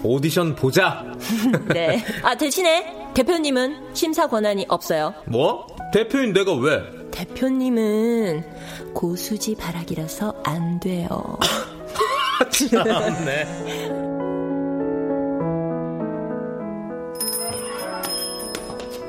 오디션 0.04 0.56
보자. 0.56 1.06
네. 1.74 2.04
아, 2.24 2.36
대신에 2.36 3.03
대표님은 3.14 3.94
심사 3.94 4.28
권한이 4.28 4.66
없어요. 4.70 5.14
뭐? 5.26 5.68
대표인 5.94 6.34
내가 6.34 6.54
왜? 6.56 6.82
대표님은 7.12 8.44
고수지 8.94 9.56
바락이라서 9.56 10.34
안 10.44 10.80
돼요. 10.80 11.38
참네. 12.52 13.46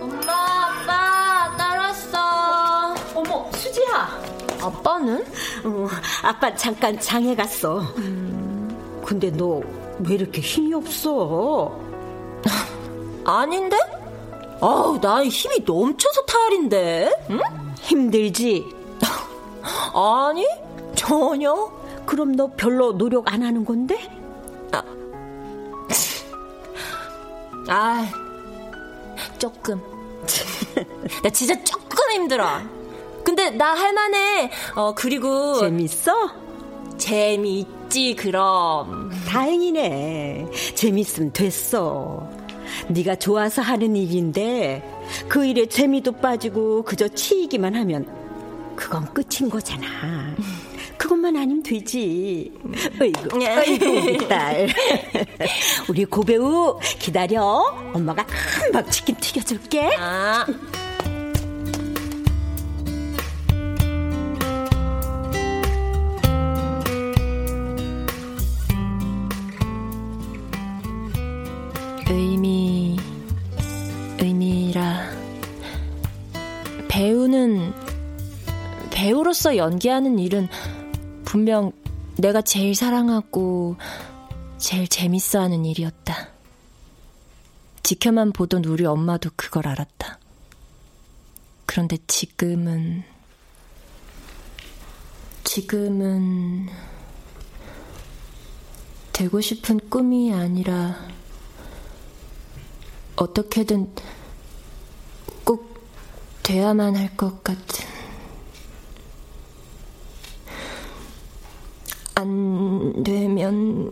엄마, 0.01 0.33
아빠, 0.33 1.57
따랐어. 1.57 2.95
어머, 3.15 3.51
수지야. 3.53 4.21
아빠는? 4.61 5.25
어, 5.65 5.89
아빠 6.23 6.55
잠깐 6.55 6.99
장에 7.01 7.35
갔어. 7.35 7.83
근데 9.05 9.31
너 9.31 9.63
왜 10.01 10.15
이렇게 10.17 10.41
힘이 10.41 10.75
없어? 10.75 11.79
아닌데? 13.25 13.77
아우, 14.61 15.01
나 15.01 15.25
힘이 15.25 15.61
넘쳐서 15.65 16.23
탈인데. 16.25 17.11
응? 17.31 17.41
힘들지? 17.81 18.67
아니, 19.95 20.47
전혀. 20.95 21.73
그럼 22.07 22.33
너 22.33 22.51
별로 22.57 22.97
노력 22.97 23.33
안 23.33 23.43
하는 23.43 23.65
건데? 23.65 23.99
아, 27.69 28.07
조금. 29.39 29.81
나 31.23 31.31
진짜 31.31 31.55
조금 31.65 32.13
힘들어. 32.13 32.61
근데 33.25 33.51
나 33.51 33.73
할만해. 33.75 34.51
어, 34.77 34.95
그리고. 34.95 35.59
재밌어? 35.61 36.13
재미있지, 36.99 38.15
그럼. 38.15 39.11
다행이네. 39.27 40.47
재밌으면 40.75 41.33
됐어. 41.33 42.29
네가 42.89 43.17
좋아서 43.17 43.63
하는 43.63 43.97
일인데 43.97 44.83
그 45.29 45.45
일에 45.45 45.67
재미도 45.67 46.13
빠지고 46.13 46.83
그저 46.85 47.09
치이기만 47.09 47.75
하면 47.75 48.07
그건 48.77 49.13
끝인 49.13 49.51
거잖아. 49.51 50.35
그것만 50.97 51.37
아니면 51.37 51.63
되지. 51.63 52.53
어이구, 53.01 53.45
어이구, 53.45 53.87
우리 53.87 54.29
딸. 54.29 54.69
우리 55.89 56.05
고배우 56.05 56.79
기다려. 56.99 57.43
엄마가 57.93 58.25
금방 58.63 58.89
치킨 58.91 59.15
튀겨줄게. 59.17 59.97
아. 59.99 60.47
배우로서 78.91 79.57
연기하는 79.57 80.19
일은 80.19 80.49
분명 81.25 81.73
내가 82.17 82.43
제일 82.43 82.75
사랑하고 82.75 83.77
제일 84.59 84.89
재밌어 84.89 85.41
하는 85.41 85.65
일이었다. 85.65 86.29
지켜만 87.83 88.33
보던 88.33 88.65
우리 88.65 88.87
엄마도 88.87 89.31
그걸 89.37 89.69
알았다. 89.69 90.19
그런데 91.67 91.99
지금은, 92.07 93.03
지금은, 95.43 96.69
되고 99.13 99.41
싶은 99.41 99.81
꿈이 99.91 100.33
아니라 100.33 100.97
어떻게든 103.17 103.95
꼭 103.95 104.24
돼야만 106.45 106.95
할 106.97 107.17
것 107.17 107.43
같은 107.43 107.85
안 112.15 113.03
되면 113.03 113.91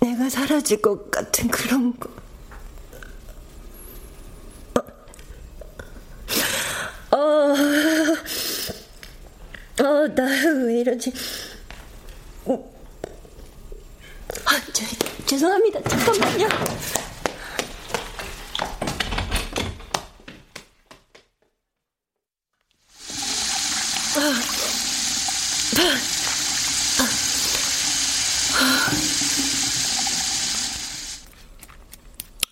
내가 0.00 0.28
사라질 0.28 0.82
것 0.82 1.10
같은 1.10 1.48
그런 1.48 1.98
거. 1.98 2.10
어, 7.10 7.16
어, 9.82 10.08
나 10.14 10.24
왜 10.66 10.80
이러지? 10.80 11.12
어. 12.46 12.74
아, 14.46 14.60
저, 14.72 14.84
죄송합니다. 15.26 15.82
잠깐만요. 15.82 16.48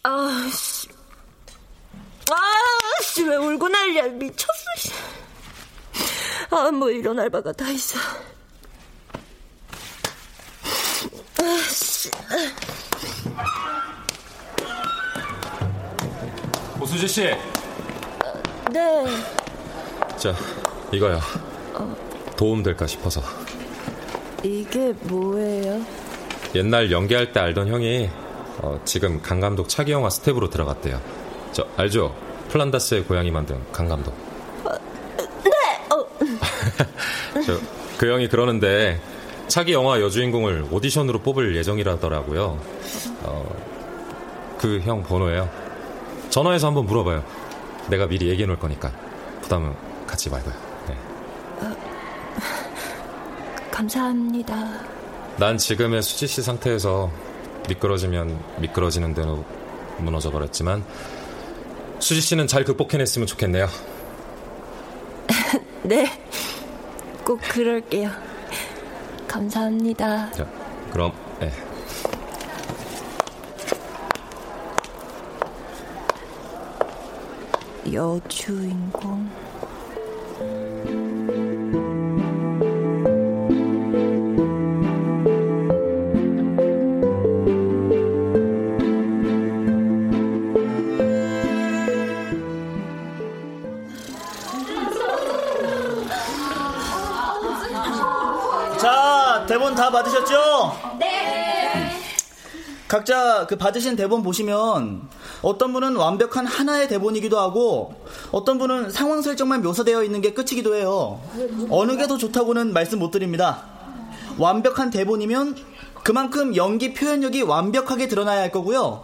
아, 0.04 0.50
씨. 0.52 0.88
아, 2.30 3.02
씨, 3.02 3.22
왜 3.22 3.36
울고 3.36 3.68
난리야. 3.68 4.08
미쳤어, 4.08 4.52
씨. 4.78 4.90
아, 6.50 6.70
뭐 6.72 6.81
이런 6.92 7.18
알바가 7.18 7.52
다 7.52 7.70
있어. 7.70 7.98
오수지 16.80 17.06
씨, 17.08 17.22
네. 18.72 19.06
자 20.16 20.34
이거요. 20.92 21.20
도움 22.36 22.62
될까 22.62 22.86
싶어서. 22.86 23.22
이게 24.42 24.92
뭐예요? 25.02 25.80
옛날 26.54 26.90
연기할 26.90 27.32
때 27.32 27.40
알던 27.40 27.68
형이 27.68 28.10
어, 28.58 28.80
지금 28.84 29.22
강 29.22 29.40
감독 29.40 29.68
차기 29.68 29.92
영화 29.92 30.10
스텝으로 30.10 30.50
들어갔대요. 30.50 31.00
저 31.52 31.66
알죠? 31.76 32.14
플란다스의 32.48 33.04
고양이 33.04 33.30
만든 33.30 33.62
강 33.72 33.88
감독. 33.88 34.12
네! 34.64 35.50
어, 35.94 36.06
저, 37.31 37.31
그 37.98 38.10
형이 38.12 38.28
그러는데 38.28 39.00
차기 39.48 39.72
영화 39.72 40.00
여주인공을 40.00 40.66
오디션으로 40.70 41.20
뽑을 41.20 41.56
예정이라더라고요. 41.56 42.58
어, 43.22 43.56
그 44.58 44.80
형 44.84 45.02
번호예요. 45.02 45.48
전화해서 46.30 46.68
한번 46.68 46.86
물어봐요. 46.86 47.22
내가 47.90 48.06
미리 48.06 48.28
얘기해 48.28 48.46
놓을 48.46 48.58
거니까 48.58 48.92
부담은 49.42 49.74
갖지 50.06 50.30
말고요. 50.30 50.54
네. 50.88 50.96
감사합니다. 53.70 54.80
난 55.38 55.58
지금의 55.58 56.02
수지 56.02 56.26
씨 56.26 56.42
상태에서 56.42 57.10
미끄러지면 57.68 58.38
미끄러지는 58.58 59.14
대로 59.14 59.44
무너져 59.98 60.30
버렸지만 60.30 60.84
수지 61.98 62.20
씨는 62.20 62.46
잘 62.46 62.64
극복해냈으면 62.64 63.26
좋겠네요. 63.26 63.68
네. 65.82 66.06
꼭 67.24 67.40
그럴게요. 67.40 68.10
감사합니다. 69.28 70.30
자, 70.32 70.46
그럼 70.90 71.12
네. 71.40 71.50
여주인공. 77.92 79.41
다 99.82 99.90
받으셨죠? 99.90 100.96
네. 101.00 101.90
각자 102.86 103.48
그 103.48 103.56
받으신 103.56 103.96
대본 103.96 104.22
보시면 104.22 105.08
어떤 105.42 105.72
분은 105.72 105.96
완벽한 105.96 106.46
하나의 106.46 106.86
대본이기도 106.86 107.36
하고 107.36 107.92
어떤 108.30 108.58
분은 108.58 108.92
상황 108.92 109.22
설정만 109.22 109.60
묘사되어 109.60 110.04
있는 110.04 110.20
게 110.20 110.34
끝이기도 110.34 110.76
해요. 110.76 111.20
어느 111.68 111.96
게 111.96 112.06
더 112.06 112.16
좋다고는 112.16 112.72
말씀 112.72 113.00
못 113.00 113.10
드립니다. 113.10 113.64
완벽한 114.38 114.90
대본이면 114.90 115.56
그만큼 116.04 116.54
연기 116.54 116.94
표현력이 116.94 117.42
완벽하게 117.42 118.06
드러나야 118.06 118.40
할 118.40 118.52
거고요. 118.52 119.02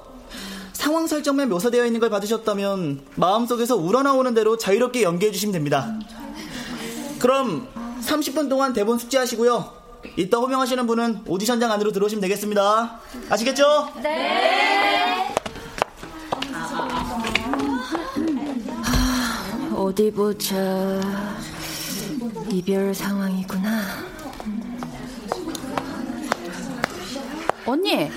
상황 0.75 1.09
설정만 1.09 1.49
묘사되어 1.49 1.87
있는 1.87 1.99
걸 1.99 2.09
받으셨다면 2.09 3.01
마음속에서 3.17 3.75
우러나오는 3.75 4.33
대로 4.33 4.57
자유롭게 4.57 5.03
연기해 5.03 5.33
주시면 5.33 5.55
됩니다. 5.55 5.99
그럼 7.19 7.67
30분 8.01 8.49
동안 8.49 8.73
대본 8.75 8.99
숙지하시고요. 9.01 9.78
이따 10.17 10.39
호명하시는 10.39 10.87
분은 10.87 11.23
오디션장 11.27 11.71
안으로 11.73 11.93
들어오시면 11.93 12.21
되겠습니다. 12.23 13.01
아시겠죠? 13.31 13.89
네. 14.03 15.35
어디 19.75 20.11
보자. 20.11 20.57
이별 22.51 22.95
상황이구나. 22.95 23.81
언니. 27.67 28.11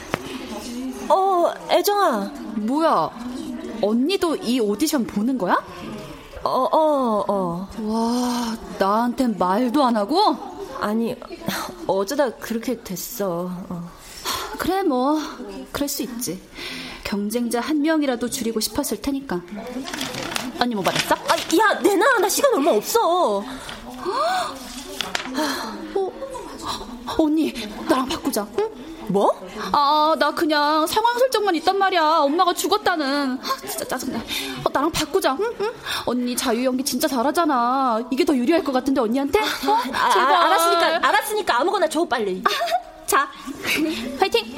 어, 1.10 1.54
애정아. 1.70 2.32
뭐야? 2.56 3.10
언니도 3.82 4.36
이 4.38 4.60
오디션 4.60 5.06
보는 5.06 5.38
거야? 5.38 5.56
어, 6.44 6.50
어, 6.72 7.26
어. 7.28 7.68
와, 7.84 8.58
나한텐 8.80 9.38
말도 9.38 9.84
안 9.84 9.96
하고? 9.98 10.51
아니, 10.82 11.16
어쩌다 11.88 12.32
그렇게 12.32 12.84
됐어. 12.84 13.52
어. 13.70 13.92
그래, 14.58 14.84
뭐. 14.84 15.20
그럴 15.72 15.88
수 15.88 16.04
있지. 16.04 16.42
경쟁자 17.04 17.60
한 17.60 17.82
명이라도 17.82 18.30
줄이고 18.30 18.60
싶었을 18.60 19.02
테니까. 19.02 19.42
언니 20.60 20.76
뭐 20.76 20.84
받았어? 20.84 21.16
아, 21.16 21.36
야, 21.58 21.80
내놔. 21.82 22.20
나 22.20 22.28
시간 22.30 22.54
얼마 22.56 22.72
없어. 22.72 23.44
어, 25.94 26.12
언니, 27.18 27.54
나랑 27.88 28.08
바꾸자. 28.10 28.48
응? 28.60 28.70
뭐? 29.12 29.32
아, 29.72 30.16
나 30.18 30.32
그냥 30.32 30.88
상황 30.88 31.18
설정만 31.20 31.56
있단 31.56 31.78
말이야. 31.78 32.20
엄마가 32.20 32.54
죽었다는. 32.54 33.40
아, 33.42 33.68
진짜 33.68 33.86
짜증나. 33.86 34.18
어, 34.20 34.70
나랑 34.72 34.92
바꾸자. 34.92 35.38
응? 35.40 35.54
응? 35.62 35.72
언니 36.06 36.36
자유 36.36 36.66
연기 36.66 36.84
진짜 36.84 37.08
잘하잖아. 37.08 38.02
이게 38.12 38.24
더 38.26 38.36
유리할 38.36 38.64
것 38.64 38.72
같은데 38.72 39.02
언니한테? 39.02 39.40
어? 39.40 39.74
아, 39.94 40.10
제발. 40.10 40.34
아, 40.34 40.46
알았으니까, 40.46 41.08
알았으니까 41.08 41.60
아무거나 41.60 41.88
줘, 41.88 42.06
빨리. 42.06 42.44
자, 43.06 43.30
파이팅. 44.20 44.58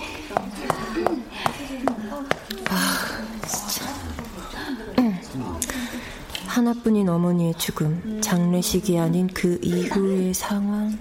하나뿐인 6.47 7.09
어머니의 7.09 7.55
죽음, 7.57 8.21
장례식이 8.21 8.99
아닌 8.99 9.27
그 9.33 9.59
이후의 9.63 10.33
상황. 10.35 10.97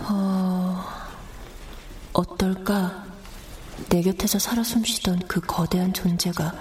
어, 0.00 0.67
어떨까? 2.18 3.04
내 3.88 4.02
곁에서 4.02 4.40
살아 4.40 4.64
숨쉬던 4.64 5.28
그 5.28 5.40
거대한 5.40 5.92
존재가 5.92 6.52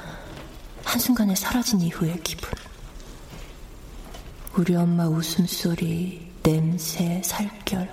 한순간에 0.84 1.34
사라진 1.34 1.82
이후의 1.82 2.22
기분. 2.22 2.52
우리 4.54 4.76
엄마 4.76 5.08
웃음소리, 5.08 6.32
냄새, 6.44 7.22
살결. 7.26 7.90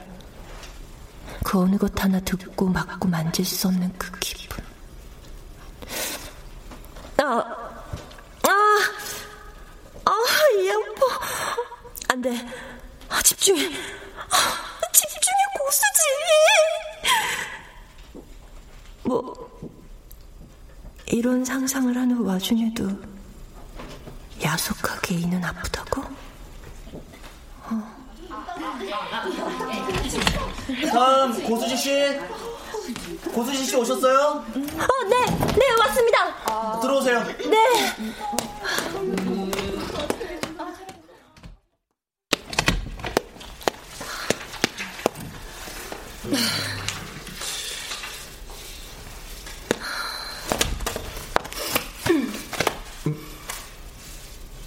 그 1.42 1.58
어느 1.58 1.78
것 1.78 1.98
하나 2.02 2.20
듣고 2.20 2.68
맞고 2.68 3.08
만질 3.08 3.46
수 3.46 3.68
없는 3.68 3.92
그 3.96 4.10
기분. 4.20 4.62
아, 7.16 7.24
아, 8.42 8.80
아, 10.04 10.12
이 10.58 10.70
아파. 10.70 11.26
안 12.10 12.20
돼. 12.20 12.46
아, 13.08 13.22
집중해. 13.22 14.03
아, 14.30 14.36
집중해, 14.92 15.36
고수지. 15.58 16.00
뭐, 19.02 19.34
이런 21.06 21.44
상상을 21.44 21.96
하는 21.96 22.18
와중에도 22.20 22.88
야속하게 24.42 25.14
이는 25.16 25.42
아프다고? 25.44 26.02
어. 27.64 27.94
다음 30.92 31.42
고수지 31.44 31.76
씨. 31.76 32.18
고수지 33.32 33.64
씨 33.64 33.76
오셨어요? 33.76 34.18
어, 34.18 35.04
네, 35.08 35.26
네, 35.56 35.70
왔습니다. 35.80 36.80
들어오세요. 36.80 37.24
네. 37.48 37.56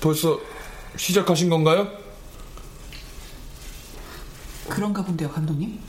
벌써 0.08 0.40
시작하신 0.96 1.50
건가요? 1.50 1.86
그런가 4.70 5.04
본데요, 5.04 5.30
감독님. 5.30 5.82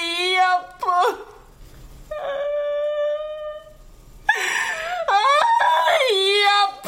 이 0.00 0.36
아파. 0.36 1.16
아, 5.06 5.98
이 6.10 6.44
아파. 6.46 6.84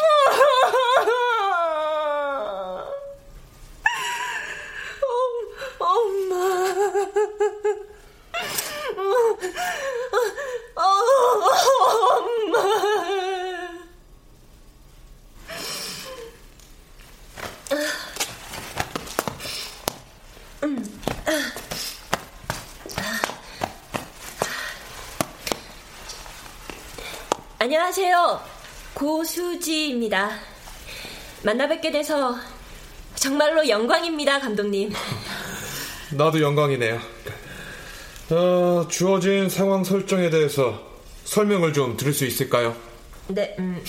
어, 5.02 5.84
엄마. 5.84 6.34
어, 10.76 10.80
엄마. 12.16 12.56
안녕하세요. 27.98 28.40
고수지입니다. 28.92 30.28
만나 31.42 31.66
뵙게 31.66 31.90
돼서 31.90 32.36
정말로 33.14 33.66
영광입니다, 33.66 34.38
감독님. 34.38 34.92
나도 36.12 36.42
영광이네요. 36.42 37.00
어, 38.32 38.86
주어진 38.90 39.48
상황 39.48 39.82
설정에 39.82 40.28
대해서 40.28 40.78
설명을 41.24 41.72
좀 41.72 41.96
들을 41.96 42.12
수 42.12 42.26
있을까요? 42.26 42.76
네, 43.28 43.56
음, 43.58 43.82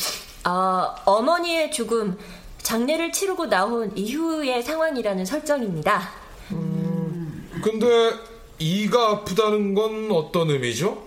어, 0.45 0.95
어머니의 1.03 1.69
죽음, 1.73 2.17
장례를 2.63 3.11
치르고 3.11 3.47
나온 3.47 3.91
이후의 3.97 4.63
상황이라는 4.63 5.25
설정입니다. 5.25 6.09
근데 7.61 8.13
이가 8.57 9.09
아프다는 9.09 9.73
건 9.73 10.09
어떤 10.13 10.49
의미죠? 10.49 11.03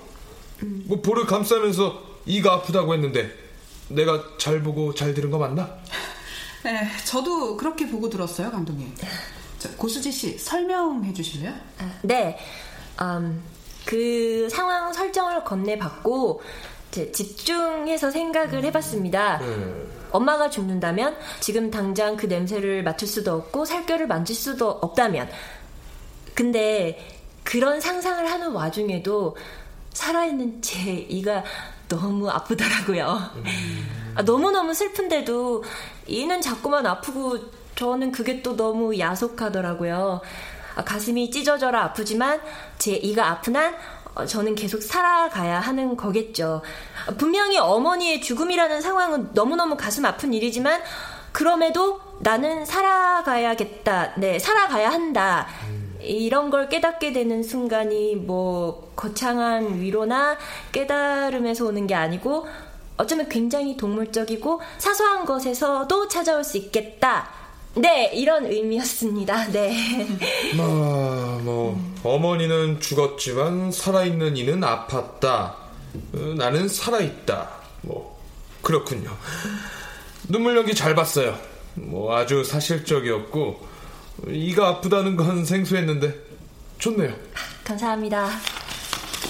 뭐 0.61 1.01
볼을 1.01 1.25
감싸면서 1.25 2.10
이가 2.31 2.55
아프다고 2.55 2.95
했는데 2.95 3.29
내가 3.89 4.23
잘 4.39 4.63
보고 4.63 4.95
잘 4.95 5.15
들은 5.15 5.31
거 5.31 5.39
맞나? 5.39 5.77
네, 6.63 6.87
저도 7.05 7.57
그렇게 7.57 7.89
보고 7.89 8.09
들었어요, 8.09 8.51
감독님. 8.53 8.95
자, 9.59 9.69
고수지 9.77 10.13
씨 10.13 10.39
설명해 10.39 11.13
주실래요? 11.13 11.53
네, 12.03 12.39
음, 13.03 13.43
그 13.85 14.49
상황 14.49 14.93
설정을 14.93 15.43
건네받고 15.43 16.43
집중해서 16.91 18.11
생각을 18.11 18.65
해봤습니다. 18.65 19.41
엄마가 20.13 20.51
죽는다면 20.51 21.17
지금 21.41 21.71
당장 21.71 22.17
그 22.17 22.27
냄새를 22.27 22.85
맡을 22.85 23.09
수도 23.09 23.35
없고 23.35 23.65
살결을 23.65 24.07
만질 24.07 24.37
수도 24.37 24.71
없다면 24.71 25.29
근데 26.35 26.99
그런 27.43 27.81
상상을 27.81 28.31
하는 28.31 28.53
와중에도 28.53 29.37
살아있는 29.93 30.63
제 30.63 30.93
이가 30.93 31.45
너무 31.91 32.31
아프더라고요. 32.31 33.31
아, 34.15 34.23
너무너무 34.23 34.73
슬픈데도 34.73 35.63
이는 36.07 36.41
자꾸만 36.41 36.87
아프고 36.87 37.39
저는 37.75 38.13
그게 38.13 38.41
또 38.43 38.57
너무 38.57 38.99
야속하더라고요. 38.99 40.21
아, 40.77 40.85
가슴이 40.85 41.31
찢어져라 41.31 41.83
아프지만 41.85 42.41
제 42.79 42.93
이가 42.93 43.29
아픈 43.29 43.57
한 43.57 43.75
어, 44.15 44.25
저는 44.25 44.55
계속 44.55 44.83
살아가야 44.83 45.61
하는 45.61 45.97
거겠죠. 45.97 46.63
아, 47.07 47.13
분명히 47.17 47.59
어머니의 47.59 48.21
죽음이라는 48.21 48.81
상황은 48.81 49.31
너무너무 49.35 49.77
가슴 49.77 50.05
아픈 50.05 50.33
일이지만 50.33 50.81
그럼에도 51.33 52.01
나는 52.21 52.65
살아가야겠다. 52.65 54.15
네, 54.17 54.39
살아가야 54.39 54.91
한다. 54.91 55.47
이런 56.03 56.51
걸 56.51 56.69
깨닫게 56.69 57.13
되는 57.13 57.43
순간이 57.43 58.17
뭐 58.17 58.93
거창한 58.97 59.81
위로나 59.81 60.37
깨달음에서 60.73 61.67
오는 61.67 61.87
게 61.87 61.95
아니고 61.95 62.47
어쩌면 62.97 63.29
굉장히 63.29 63.77
동물적이고 63.77 64.61
사소한 64.79 65.25
것에서도 65.25 66.09
찾아올 66.09 66.45
수 66.45 66.59
있겠다. 66.59 67.29
네, 67.75 68.11
이런 68.15 68.47
의미였습니다. 68.47 69.53
네. 69.53 70.07
아, 70.59 71.41
뭐 71.45 71.81
어머니는 72.03 72.81
죽었지만 72.81 73.71
살아있는 73.73 74.37
이는 74.37 74.61
아팠다. 74.61 75.25
어, 75.25 76.35
나는 76.37 76.69
살아있다. 76.69 77.49
뭐 77.83 78.21
그렇군요. 78.61 79.17
눈물 80.29 80.57
연기 80.57 80.75
잘 80.75 80.95
봤어요. 80.95 81.39
뭐 81.75 82.15
아주 82.17 82.45
사실적이었고 82.45 83.70
이가 84.29 84.69
아프다는 84.69 85.17
건 85.17 85.45
생소했는데 85.45 86.15
좋네요. 86.79 87.15
감사합니다. 87.65 88.29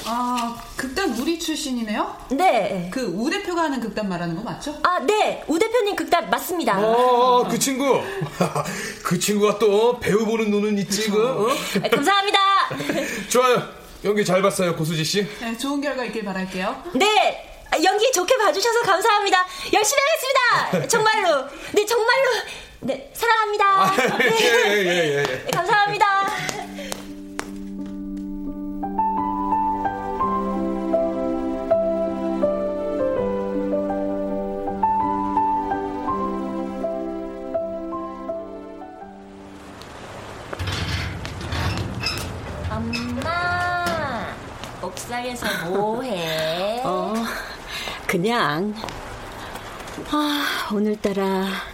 아, 0.07 0.63
극단 0.77 1.11
우리 1.19 1.39
출신이네요? 1.39 2.17
네. 2.31 2.89
그 2.93 3.07
우 3.07 3.29
대표가 3.31 3.63
하는 3.65 3.81
극단 3.81 4.09
말하는 4.09 4.35
거 4.37 4.43
맞죠? 4.43 4.79
아, 4.83 4.99
네. 5.01 5.45
우 5.47 5.59
대표님 5.59 5.95
극단 5.95 6.31
맞습니다. 6.31 6.79
어, 6.81 7.47
그 7.49 7.59
친구. 7.59 8.01
그 9.05 9.19
친구가 9.19 9.59
또 9.59 9.99
배우 10.01 10.25
보는 10.25 10.51
눈은 10.51 10.79
있지, 10.79 11.11
그. 11.11 11.29
어? 11.29 11.49
아, 11.85 11.89
감사합니다. 11.89 12.39
좋아요. 13.29 13.69
연기 14.05 14.25
잘 14.25 14.41
봤어요, 14.43 14.75
고수지 14.75 15.05
씨. 15.05 15.27
네, 15.41 15.57
좋은 15.59 15.81
결과 15.81 16.05
있길 16.05 16.25
바랄게요. 16.25 16.85
네. 16.95 17.47
아, 17.71 17.77
연기 17.83 18.11
좋게 18.13 18.37
봐주셔서 18.39 18.81
감사합니다. 18.83 19.47
열심히 19.73 20.01
하겠습니다. 20.03 20.89
정말로. 20.89 21.47
네, 21.73 21.85
정말로. 21.85 22.31
네, 22.83 23.11
사랑합니다. 23.13 24.17
네. 24.17 24.25
예, 24.41 24.71
예, 24.71 24.87
예, 24.87 25.19
예. 25.19 25.23
네, 25.23 25.51
감사합니다. 25.53 26.07
엄마, 42.71 44.35
옥상에서 44.81 45.69
뭐해? 45.69 46.83
어, 46.85 47.13
그냥. 48.07 48.75
아, 50.13 50.69
오늘따라 50.73 51.70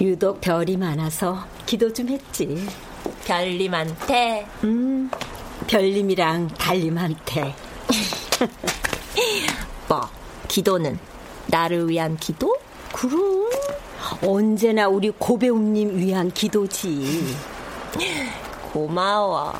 유독 0.00 0.40
별이 0.40 0.76
많아서 0.76 1.44
기도 1.64 1.92
좀 1.92 2.08
했지. 2.08 2.66
별님한테? 3.24 4.46
음, 4.64 5.10
별님이랑 5.66 6.48
달님한테. 6.48 7.54
뭐, 9.88 10.02
기도는 10.48 10.98
나를 11.46 11.88
위한 11.88 12.16
기도? 12.16 12.56
그럼 12.92 13.48
언제나 14.22 14.86
우리 14.88 15.10
고배우님 15.10 15.98
위한 15.98 16.30
기도지. 16.30 17.34
고마워. 18.72 19.54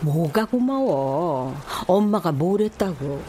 뭐가 0.00 0.46
고마워. 0.46 1.54
엄마가 1.86 2.32
뭘 2.32 2.60
했다고. 2.60 3.22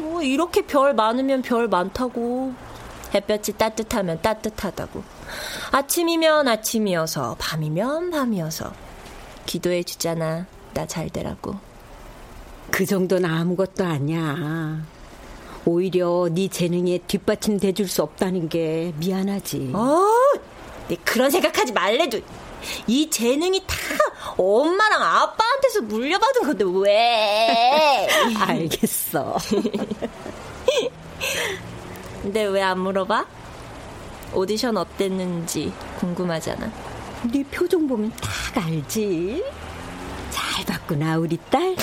뭐 0.00 0.22
이렇게 0.22 0.62
별 0.62 0.94
많으면 0.94 1.42
별 1.42 1.68
많다고. 1.68 2.52
햇볕이 3.14 3.52
따뜻하면 3.52 4.20
따뜻하다고. 4.22 5.02
아침이면 5.72 6.48
아침이어서 6.48 7.36
밤이면 7.38 8.10
밤이어서 8.10 8.72
기도해 9.46 9.82
주잖아. 9.82 10.46
나 10.74 10.86
잘 10.86 11.10
되라고. 11.10 11.56
그 12.70 12.86
정도는 12.86 13.28
아무것도 13.28 13.84
아니야. 13.84 14.82
오히려 15.64 16.28
네 16.32 16.48
재능에 16.48 16.98
뒷받침 17.06 17.60
돼줄 17.60 17.86
수 17.88 18.02
없다는 18.02 18.48
게 18.48 18.92
미안하지. 18.96 19.72
어, 19.74 20.00
네 20.88 20.96
그런 21.04 21.30
생각하지 21.30 21.72
말래도 21.72 22.20
이 22.86 23.10
재능이 23.10 23.64
다 23.66 23.76
엄마랑 24.38 25.02
아빠한테 25.02 25.62
회사에서 25.72 25.80
물려받은 25.82 26.42
건데 26.42 26.64
왜? 26.66 28.08
알겠어. 28.38 29.36
근데 32.22 32.44
왜 32.44 32.62
안 32.62 32.78
물어봐? 32.80 33.26
오디션 34.34 34.76
어땠는지 34.76 35.72
궁금하잖아. 35.98 36.70
네 37.32 37.44
표정 37.44 37.86
보면 37.86 38.12
딱 38.20 38.64
알지. 38.64 39.44
잘 40.30 40.64
봤구나 40.64 41.18
우리 41.18 41.36
딸. 41.50 41.74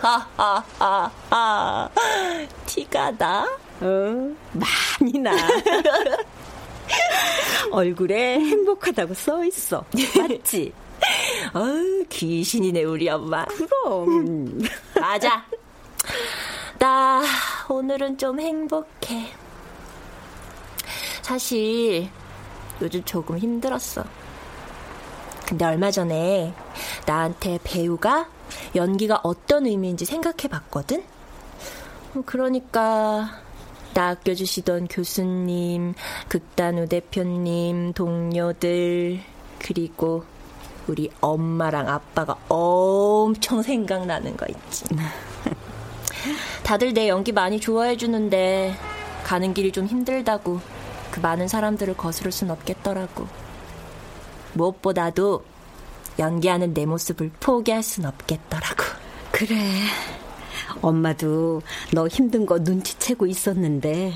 하하하하. 0.00 1.90
티가 2.66 3.10
나? 3.18 3.44
어, 3.80 3.86
많이 4.52 5.18
나. 5.18 5.32
얼굴에 7.72 8.38
행복하다고 8.40 9.12
써 9.14 9.44
있어. 9.44 9.84
맞지? 10.16 10.72
어, 11.52 11.62
귀신이네 12.08 12.84
우리 12.84 13.08
엄마. 13.10 13.44
그럼. 13.44 14.60
맞아. 14.98 15.44
나 16.78 17.22
오늘은 17.68 18.18
좀 18.18 18.40
행복해. 18.40 19.28
사실 21.22 22.08
요즘 22.80 23.02
조금 23.04 23.38
힘들었어. 23.38 24.04
근데 25.46 25.64
얼마 25.64 25.90
전에 25.90 26.52
나한테 27.06 27.58
배우가 27.64 28.28
연기가 28.74 29.20
어떤 29.22 29.66
의미인지 29.66 30.04
생각해 30.04 30.48
봤거든? 30.50 31.02
그러니까 32.24 33.40
나 33.94 34.10
아껴주시던 34.10 34.88
교수님, 34.88 35.94
극단우 36.28 36.86
대표님, 36.86 37.92
동료들, 37.92 39.20
그리고 39.58 40.24
우리 40.86 41.10
엄마랑 41.20 41.88
아빠가 41.88 42.36
엄청 42.48 43.62
생각나는 43.62 44.36
거 44.36 44.46
있지. 44.48 44.84
다들 46.62 46.94
내 46.94 47.08
연기 47.08 47.32
많이 47.32 47.60
좋아해 47.60 47.96
주는데 47.96 48.74
가는 49.24 49.54
길이 49.54 49.72
좀 49.72 49.86
힘들다고 49.86 50.60
그 51.10 51.20
많은 51.20 51.48
사람들을 51.48 51.96
거스를 51.96 52.32
순 52.32 52.50
없겠더라고. 52.50 53.26
무엇보다도 54.54 55.44
연기하는 56.18 56.72
내 56.74 56.86
모습을 56.86 57.30
포기할 57.40 57.82
순 57.82 58.06
없겠더라고. 58.06 58.84
그래. 59.32 59.56
엄마도 60.82 61.62
너 61.92 62.06
힘든 62.08 62.46
거 62.46 62.58
눈치채고 62.58 63.26
있었는데 63.26 64.12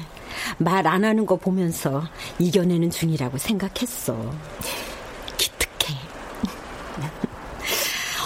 말 0.59 0.87
안 0.87 1.05
하는 1.05 1.27
거 1.27 1.37
보면서 1.37 2.03
이겨내는 2.39 2.91
중이라고 2.91 3.39
생각했어. 3.39 4.17
기특해. 5.37 5.99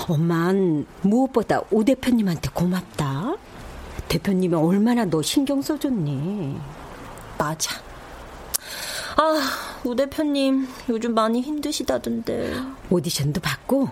엄만 0.09 0.87
무엇보다 1.03 1.61
오 1.71 1.83
대표님한테 1.85 2.51
고맙다. 2.53 2.94
대표님이 4.09 4.55
얼마나 4.55 5.05
너 5.05 5.23
신경 5.23 5.61
써줬니? 5.63 6.59
맞아. 7.39 7.75
아, 9.17 9.81
우 9.85 9.95
대표님 9.95 10.69
요즘 10.89 11.15
많이 11.15 11.41
힘드시다던데. 11.41 12.55
오디션도 12.91 13.41
받고 13.41 13.89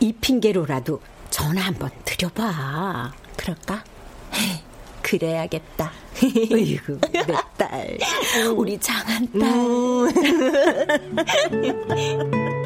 이 0.00 0.12
핑계로라도 0.12 1.00
전화 1.30 1.62
한번 1.62 1.90
드려봐. 2.04 3.12
그럴까? 3.36 3.84
그래야겠다. 5.02 5.92
어이구, 6.52 6.98
내 7.12 7.24
딸. 7.56 7.98
우리 8.56 8.78
장한 8.78 9.28
딸. 9.38 9.50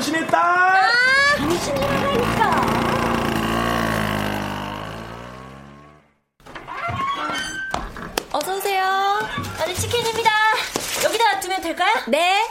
조심히 0.00 0.26
딸. 0.28 0.40
아, 0.40 1.36
당신이 1.36 1.78
하라니까. 1.78 2.60
어서 8.32 8.56
오세요. 8.56 8.82
아니 9.58 9.74
치킨입니다. 9.74 10.30
여기다 11.04 11.40
두면 11.40 11.60
될까요? 11.60 11.92
네. 12.08 12.48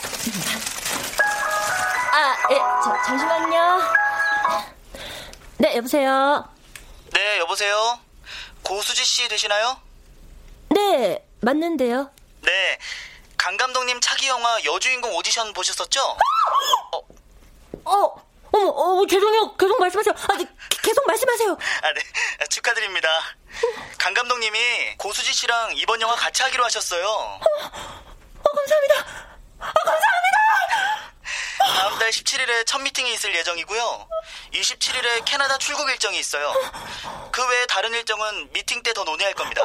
아, 2.14 2.38
예, 2.52 2.58
저, 2.84 3.02
잠시만요. 3.08 3.82
네, 5.58 5.76
여보세요. 5.78 6.48
네, 7.14 7.40
여보세요. 7.40 8.00
고수지 8.62 9.04
씨 9.04 9.28
되시나요? 9.28 9.76
네, 10.70 11.26
맞는데요. 11.42 12.12
네. 12.42 12.78
강 13.38 13.58
감독님 13.58 14.00
차기 14.02 14.28
영화 14.28 14.64
여주인공 14.66 15.16
오디션 15.16 15.52
보셨었죠? 15.54 16.00
어, 16.92 17.10
어머, 17.84 18.22
어, 18.52 19.06
죄송해요. 19.08 19.56
계속 19.58 19.80
말씀하세요. 19.80 20.14
아, 20.30 20.38
네, 20.38 20.46
계속 20.82 21.06
말씀하세요. 21.08 21.52
아, 21.84 21.94
네. 21.94 22.02
축하드립니다. 22.50 23.10
강 23.98 24.14
감독님이 24.14 24.96
고수지 24.98 25.34
씨랑 25.34 25.76
이번 25.76 26.02
영화 26.02 26.16
같이 26.16 26.42
하기로 26.44 26.64
하셨어요. 26.66 27.06
어, 27.08 27.40
감사합니다. 28.56 28.96
아, 29.60 29.72
감사합니다. 29.86 30.40
다음 31.60 32.00
달 32.00 32.10
17일에 32.10 32.66
첫 32.66 32.80
미팅이 32.80 33.14
있을 33.14 33.36
예정이고요. 33.36 34.08
27일에 34.54 35.24
캐나다 35.26 35.58
출국 35.58 35.90
일정이 35.90 36.18
있어요. 36.20 36.54
그 37.32 37.48
외에 37.48 37.66
다른 37.68 37.94
일정은 37.94 38.52
미팅 38.52 38.82
때 38.84 38.94
더 38.94 39.04
논의할 39.04 39.34
겁니다. 39.36 39.62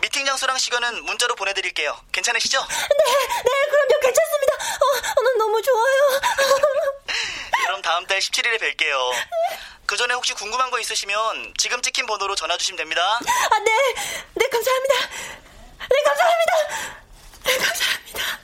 미팅 0.00 0.26
장소랑 0.26 0.58
시간은 0.58 1.04
문자로 1.04 1.36
보내드릴게요. 1.36 1.96
괜찮으시죠? 2.12 2.58
네, 2.60 2.76
네, 2.76 3.70
그럼요. 3.70 4.00
괜찮습니다. 4.00 4.54
어, 4.80 4.86
어, 5.20 5.38
너무 5.38 5.62
좋아요. 5.62 6.20
다음 7.84 8.06
달 8.06 8.18
17일에 8.18 8.58
뵐게요. 8.58 8.96
그 9.84 9.98
전에 9.98 10.14
혹시 10.14 10.32
궁금한 10.32 10.70
거 10.70 10.80
있으시면 10.80 11.52
지금 11.58 11.82
찍힌 11.82 12.06
번호로 12.06 12.34
전화 12.34 12.56
주시면 12.56 12.78
됩니다. 12.78 13.02
아, 13.02 13.58
네. 13.58 13.94
네, 14.36 14.48
감사합니다. 14.48 14.94
네, 15.90 16.02
감사합니다. 16.02 16.52
네, 17.44 17.58
감사합니다. 17.58 18.38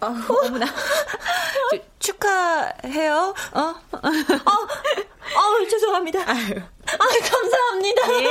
어, 0.00 0.06
어 0.06 0.50
머나. 0.50 0.66
저, 1.70 1.78
축하해요. 2.00 3.32
어? 3.52 3.60
어, 3.60 4.00
어, 5.38 5.68
죄송합니다. 5.70 6.28
아유. 6.28 6.60
아, 6.86 7.06
감사합니다. 7.30 8.02
예. 8.20 8.26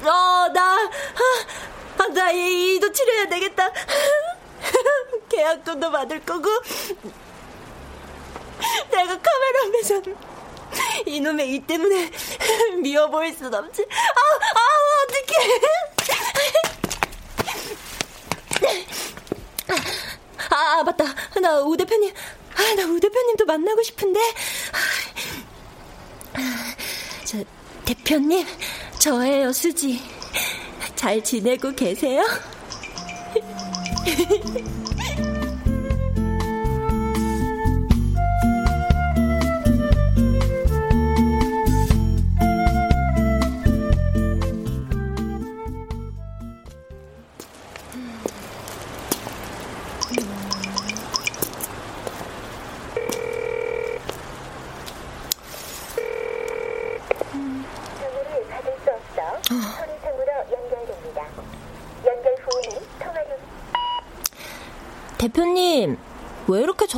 나. 0.00 0.10
어, 0.10 0.48
나, 0.48 0.74
아, 1.98 2.06
나 2.14 2.30
이도 2.30 2.90
치료해야 2.92 3.28
되겠다. 3.28 3.70
계약금도 5.38 5.90
받을 5.92 6.18
거고. 6.24 6.48
내가 8.90 9.06
카메라 9.06 9.68
앞에서 9.68 10.02
이놈의 11.06 11.54
이 11.54 11.60
때문에 11.60 12.10
미워 12.82 13.08
보일 13.08 13.32
순 13.34 13.54
없지. 13.54 13.86
아, 13.88 14.20
아, 14.58 14.60
어떡해. 15.04 15.60
아, 20.50 20.82
맞다. 20.82 21.04
나 21.40 21.60
우 21.62 21.76
대표님, 21.76 22.12
아, 22.56 22.74
나 22.74 22.82
우 22.90 22.98
대표님도 22.98 23.44
만나고 23.44 23.80
싶은데. 23.82 24.18
저, 27.24 27.38
대표님, 27.84 28.44
저예요, 28.98 29.52
수지. 29.52 30.02
잘 30.96 31.22
지내고 31.22 31.72
계세요? 31.76 32.24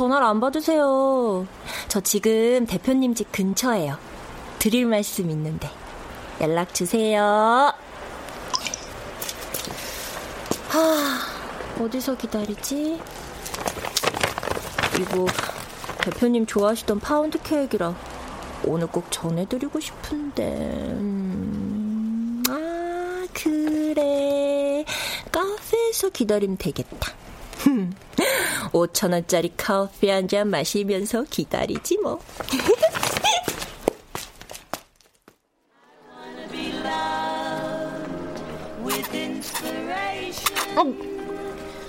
전화를 0.01 0.25
안 0.25 0.39
받으세요? 0.39 1.45
저 1.87 2.01
지금 2.01 2.65
대표님 2.65 3.13
집 3.13 3.31
근처에요. 3.31 3.99
드릴 4.57 4.87
말씀 4.87 5.29
있는데. 5.29 5.69
연락 6.39 6.73
주세요. 6.73 7.71
하, 10.69 11.79
어디서 11.79 12.17
기다리지? 12.17 12.99
이거 14.99 15.27
대표님 15.99 16.47
좋아하시던 16.47 16.99
파운드 16.99 17.39
케이크라 17.39 17.93
오늘 18.65 18.87
꼭 18.87 19.05
전해드리고 19.11 19.79
싶은데. 19.79 20.43
음, 20.97 22.41
아, 22.49 23.27
그래. 23.33 24.83
카페에서 25.31 26.09
기다리면 26.09 26.57
되겠다. 26.57 27.11
5천 28.71 29.11
원짜리 29.13 29.51
커피 29.57 30.09
한 30.09 30.27
잔 30.27 30.47
마시면서 30.49 31.23
기다리지 31.29 31.97
뭐. 31.99 32.19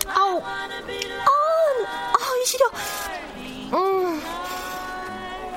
아우, 0.07 0.41
아우, 0.41 0.43
아우, 2.21 2.45
시려. 2.45 2.67
음. 3.73 4.21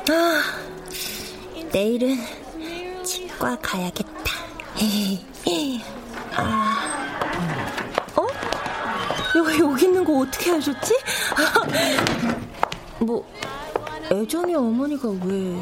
아, 0.09 0.43
내일은 1.71 2.17
치과 3.03 3.57
가야겠다. 3.59 4.32
아, 6.38 6.41
어? 6.41 6.64
여기, 9.36 9.59
여기 9.59 9.86
있는 9.86 10.03
거 10.03 10.19
어떻게 10.19 10.51
하셨지? 10.51 10.93
뭐, 12.99 13.27
애정이 14.09 14.55
어머니가 14.55 15.09
왜. 15.09 15.55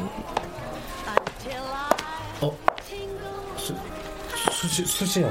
어? 2.40 2.56
수, 3.56 3.74
수지, 4.52 4.86
수지야. 4.86 5.28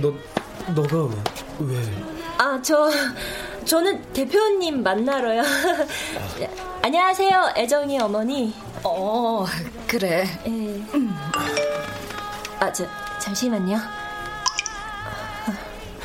너, 0.00 0.12
너가 0.74 1.12
왜? 1.58 1.82
아, 2.38 2.60
저, 2.62 2.88
저는 3.64 4.00
대표님 4.12 4.84
만나러요. 4.84 5.42
안녕하세요, 6.82 7.54
애정이 7.56 7.98
어머니. 7.98 8.54
어, 8.84 9.44
그래. 9.88 10.24
예. 10.46 10.84
아, 12.60 12.72
저, 12.72 12.86
잠시만요. 13.18 13.78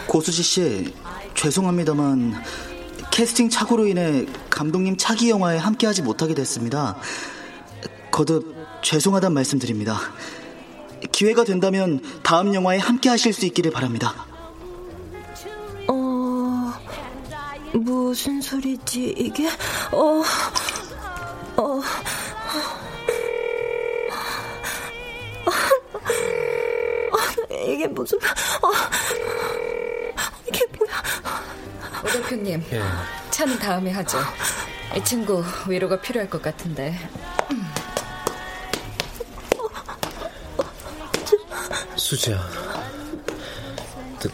고수지 0.07 0.43
씨, 0.43 0.93
죄송합니다만 1.45 2.33
캐스팅 3.11 3.51
착오로 3.51 3.85
인해 3.85 4.25
감독님 4.49 4.97
차기 4.97 5.29
영화에 5.29 5.59
함께하지 5.59 6.01
못하게 6.01 6.33
됐습니다. 6.33 6.97
거듭 8.09 8.55
죄송하단 8.81 9.31
말씀드립니다. 9.31 9.99
기회가 11.11 11.43
된다면 11.43 11.99
다음 12.23 12.55
영화에 12.55 12.79
함께하실 12.79 13.31
수 13.33 13.45
있기를 13.45 13.69
바랍니다. 13.69 14.25
어, 15.87 16.73
무슨 17.73 18.41
소리지, 18.41 19.13
이게? 19.15 19.47
어, 19.91 20.23
어. 21.57 21.81
이게 27.67 27.85
무슨, 27.87 28.17
어? 28.17 28.71
오 32.05 32.07
대표님, 32.07 32.63
예. 32.71 32.83
차는 33.31 33.57
다음에 33.57 33.91
하죠. 33.91 34.19
이 34.95 35.03
친구 35.03 35.43
위로가 35.67 35.99
필요할 35.99 36.29
것 36.29 36.39
같은데. 36.39 36.95
수지야. 41.95 42.37
너, 44.21 44.29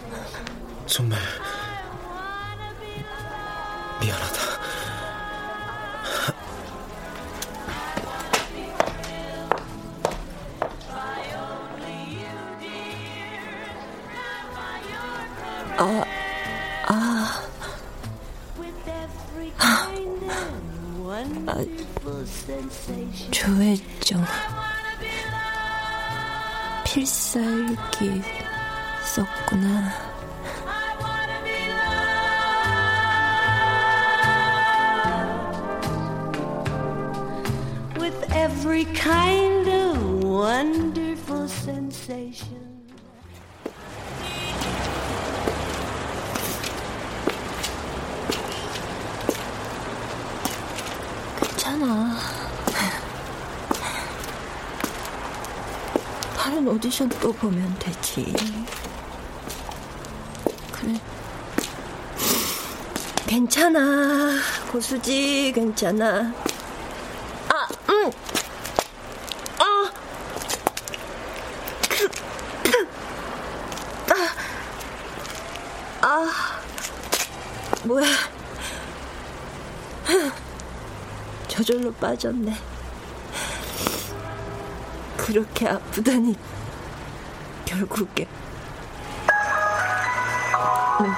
정말 0.85 1.17
미안하다. 4.01 4.41
필 27.91 28.40
오디션 56.91 57.07
또 57.21 57.31
보면 57.31 57.73
되지. 57.79 58.33
그래. 60.73 60.99
괜찮아. 63.25 64.37
고수지, 64.69 65.53
괜찮아. 65.55 66.33
아, 67.47 67.67
음. 67.89 68.11
아. 69.57 69.91
그, 71.89 72.09
그. 72.65 72.87
아. 76.01 76.05
아. 76.05 76.29
뭐야. 77.85 78.05
저절로 81.47 81.93
빠졌네. 81.93 82.53
그렇게 85.15 85.69
아프다니 85.69 86.35
결국에 87.87 88.27
음. 91.01 91.13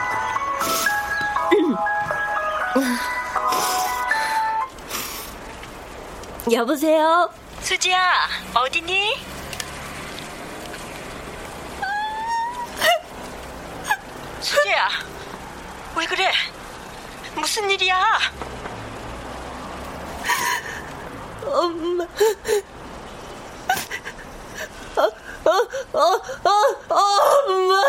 여보세요 6.52 7.30
수지야, 7.62 8.28
어디니? 8.54 9.16
수지야, 14.42 14.90
왜 15.98 16.06
그래? 16.06 16.30
무슨 17.36 17.70
일이야? 17.70 18.20
엄마. 21.46 22.06
어, 25.46 25.50
어, 25.94 26.00
어, 26.00 26.50
어, 26.90 27.00
엄마. 27.48 27.84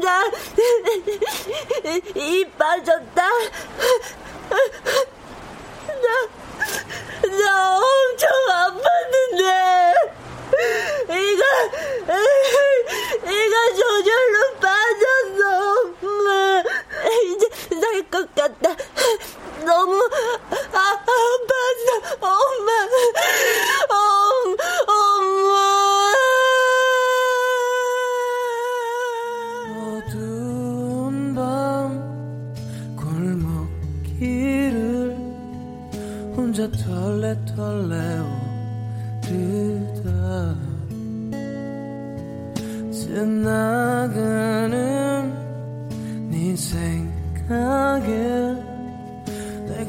나, 0.00 0.24
이 2.14 2.44
빠졌다. 2.58 3.22
나, 5.88 6.08
나 7.28 7.78
엄청 7.78 8.30
아팠는데. 8.48 9.42
이가, 11.08 11.44
이가 13.30 13.56
저절로 13.76 14.36
빠졌어, 14.60 15.40
엄마. 16.02 16.62
이제 17.24 17.48
날 17.80 17.84
것 18.10 18.34
같다. 18.34 18.76
너무 19.64 19.94
아, 20.72 20.76
아팠어, 21.06 21.90
엄마. 22.20 22.70
엄, 23.90 24.56
엄마. 24.88 25.52
어두운 29.78 31.34
밤 31.34 31.42
골목길을 32.96 34.76
혼자 36.36 36.68
털레털레 36.70 37.96
오르다 38.18 40.12
나가는 43.42 44.70
네 46.30 46.56
생각에 46.56 48.31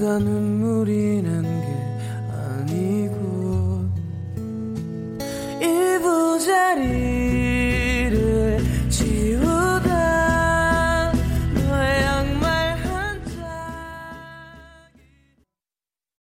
내가 0.04 0.20
눈물이 0.20 1.22
난게 1.22 1.43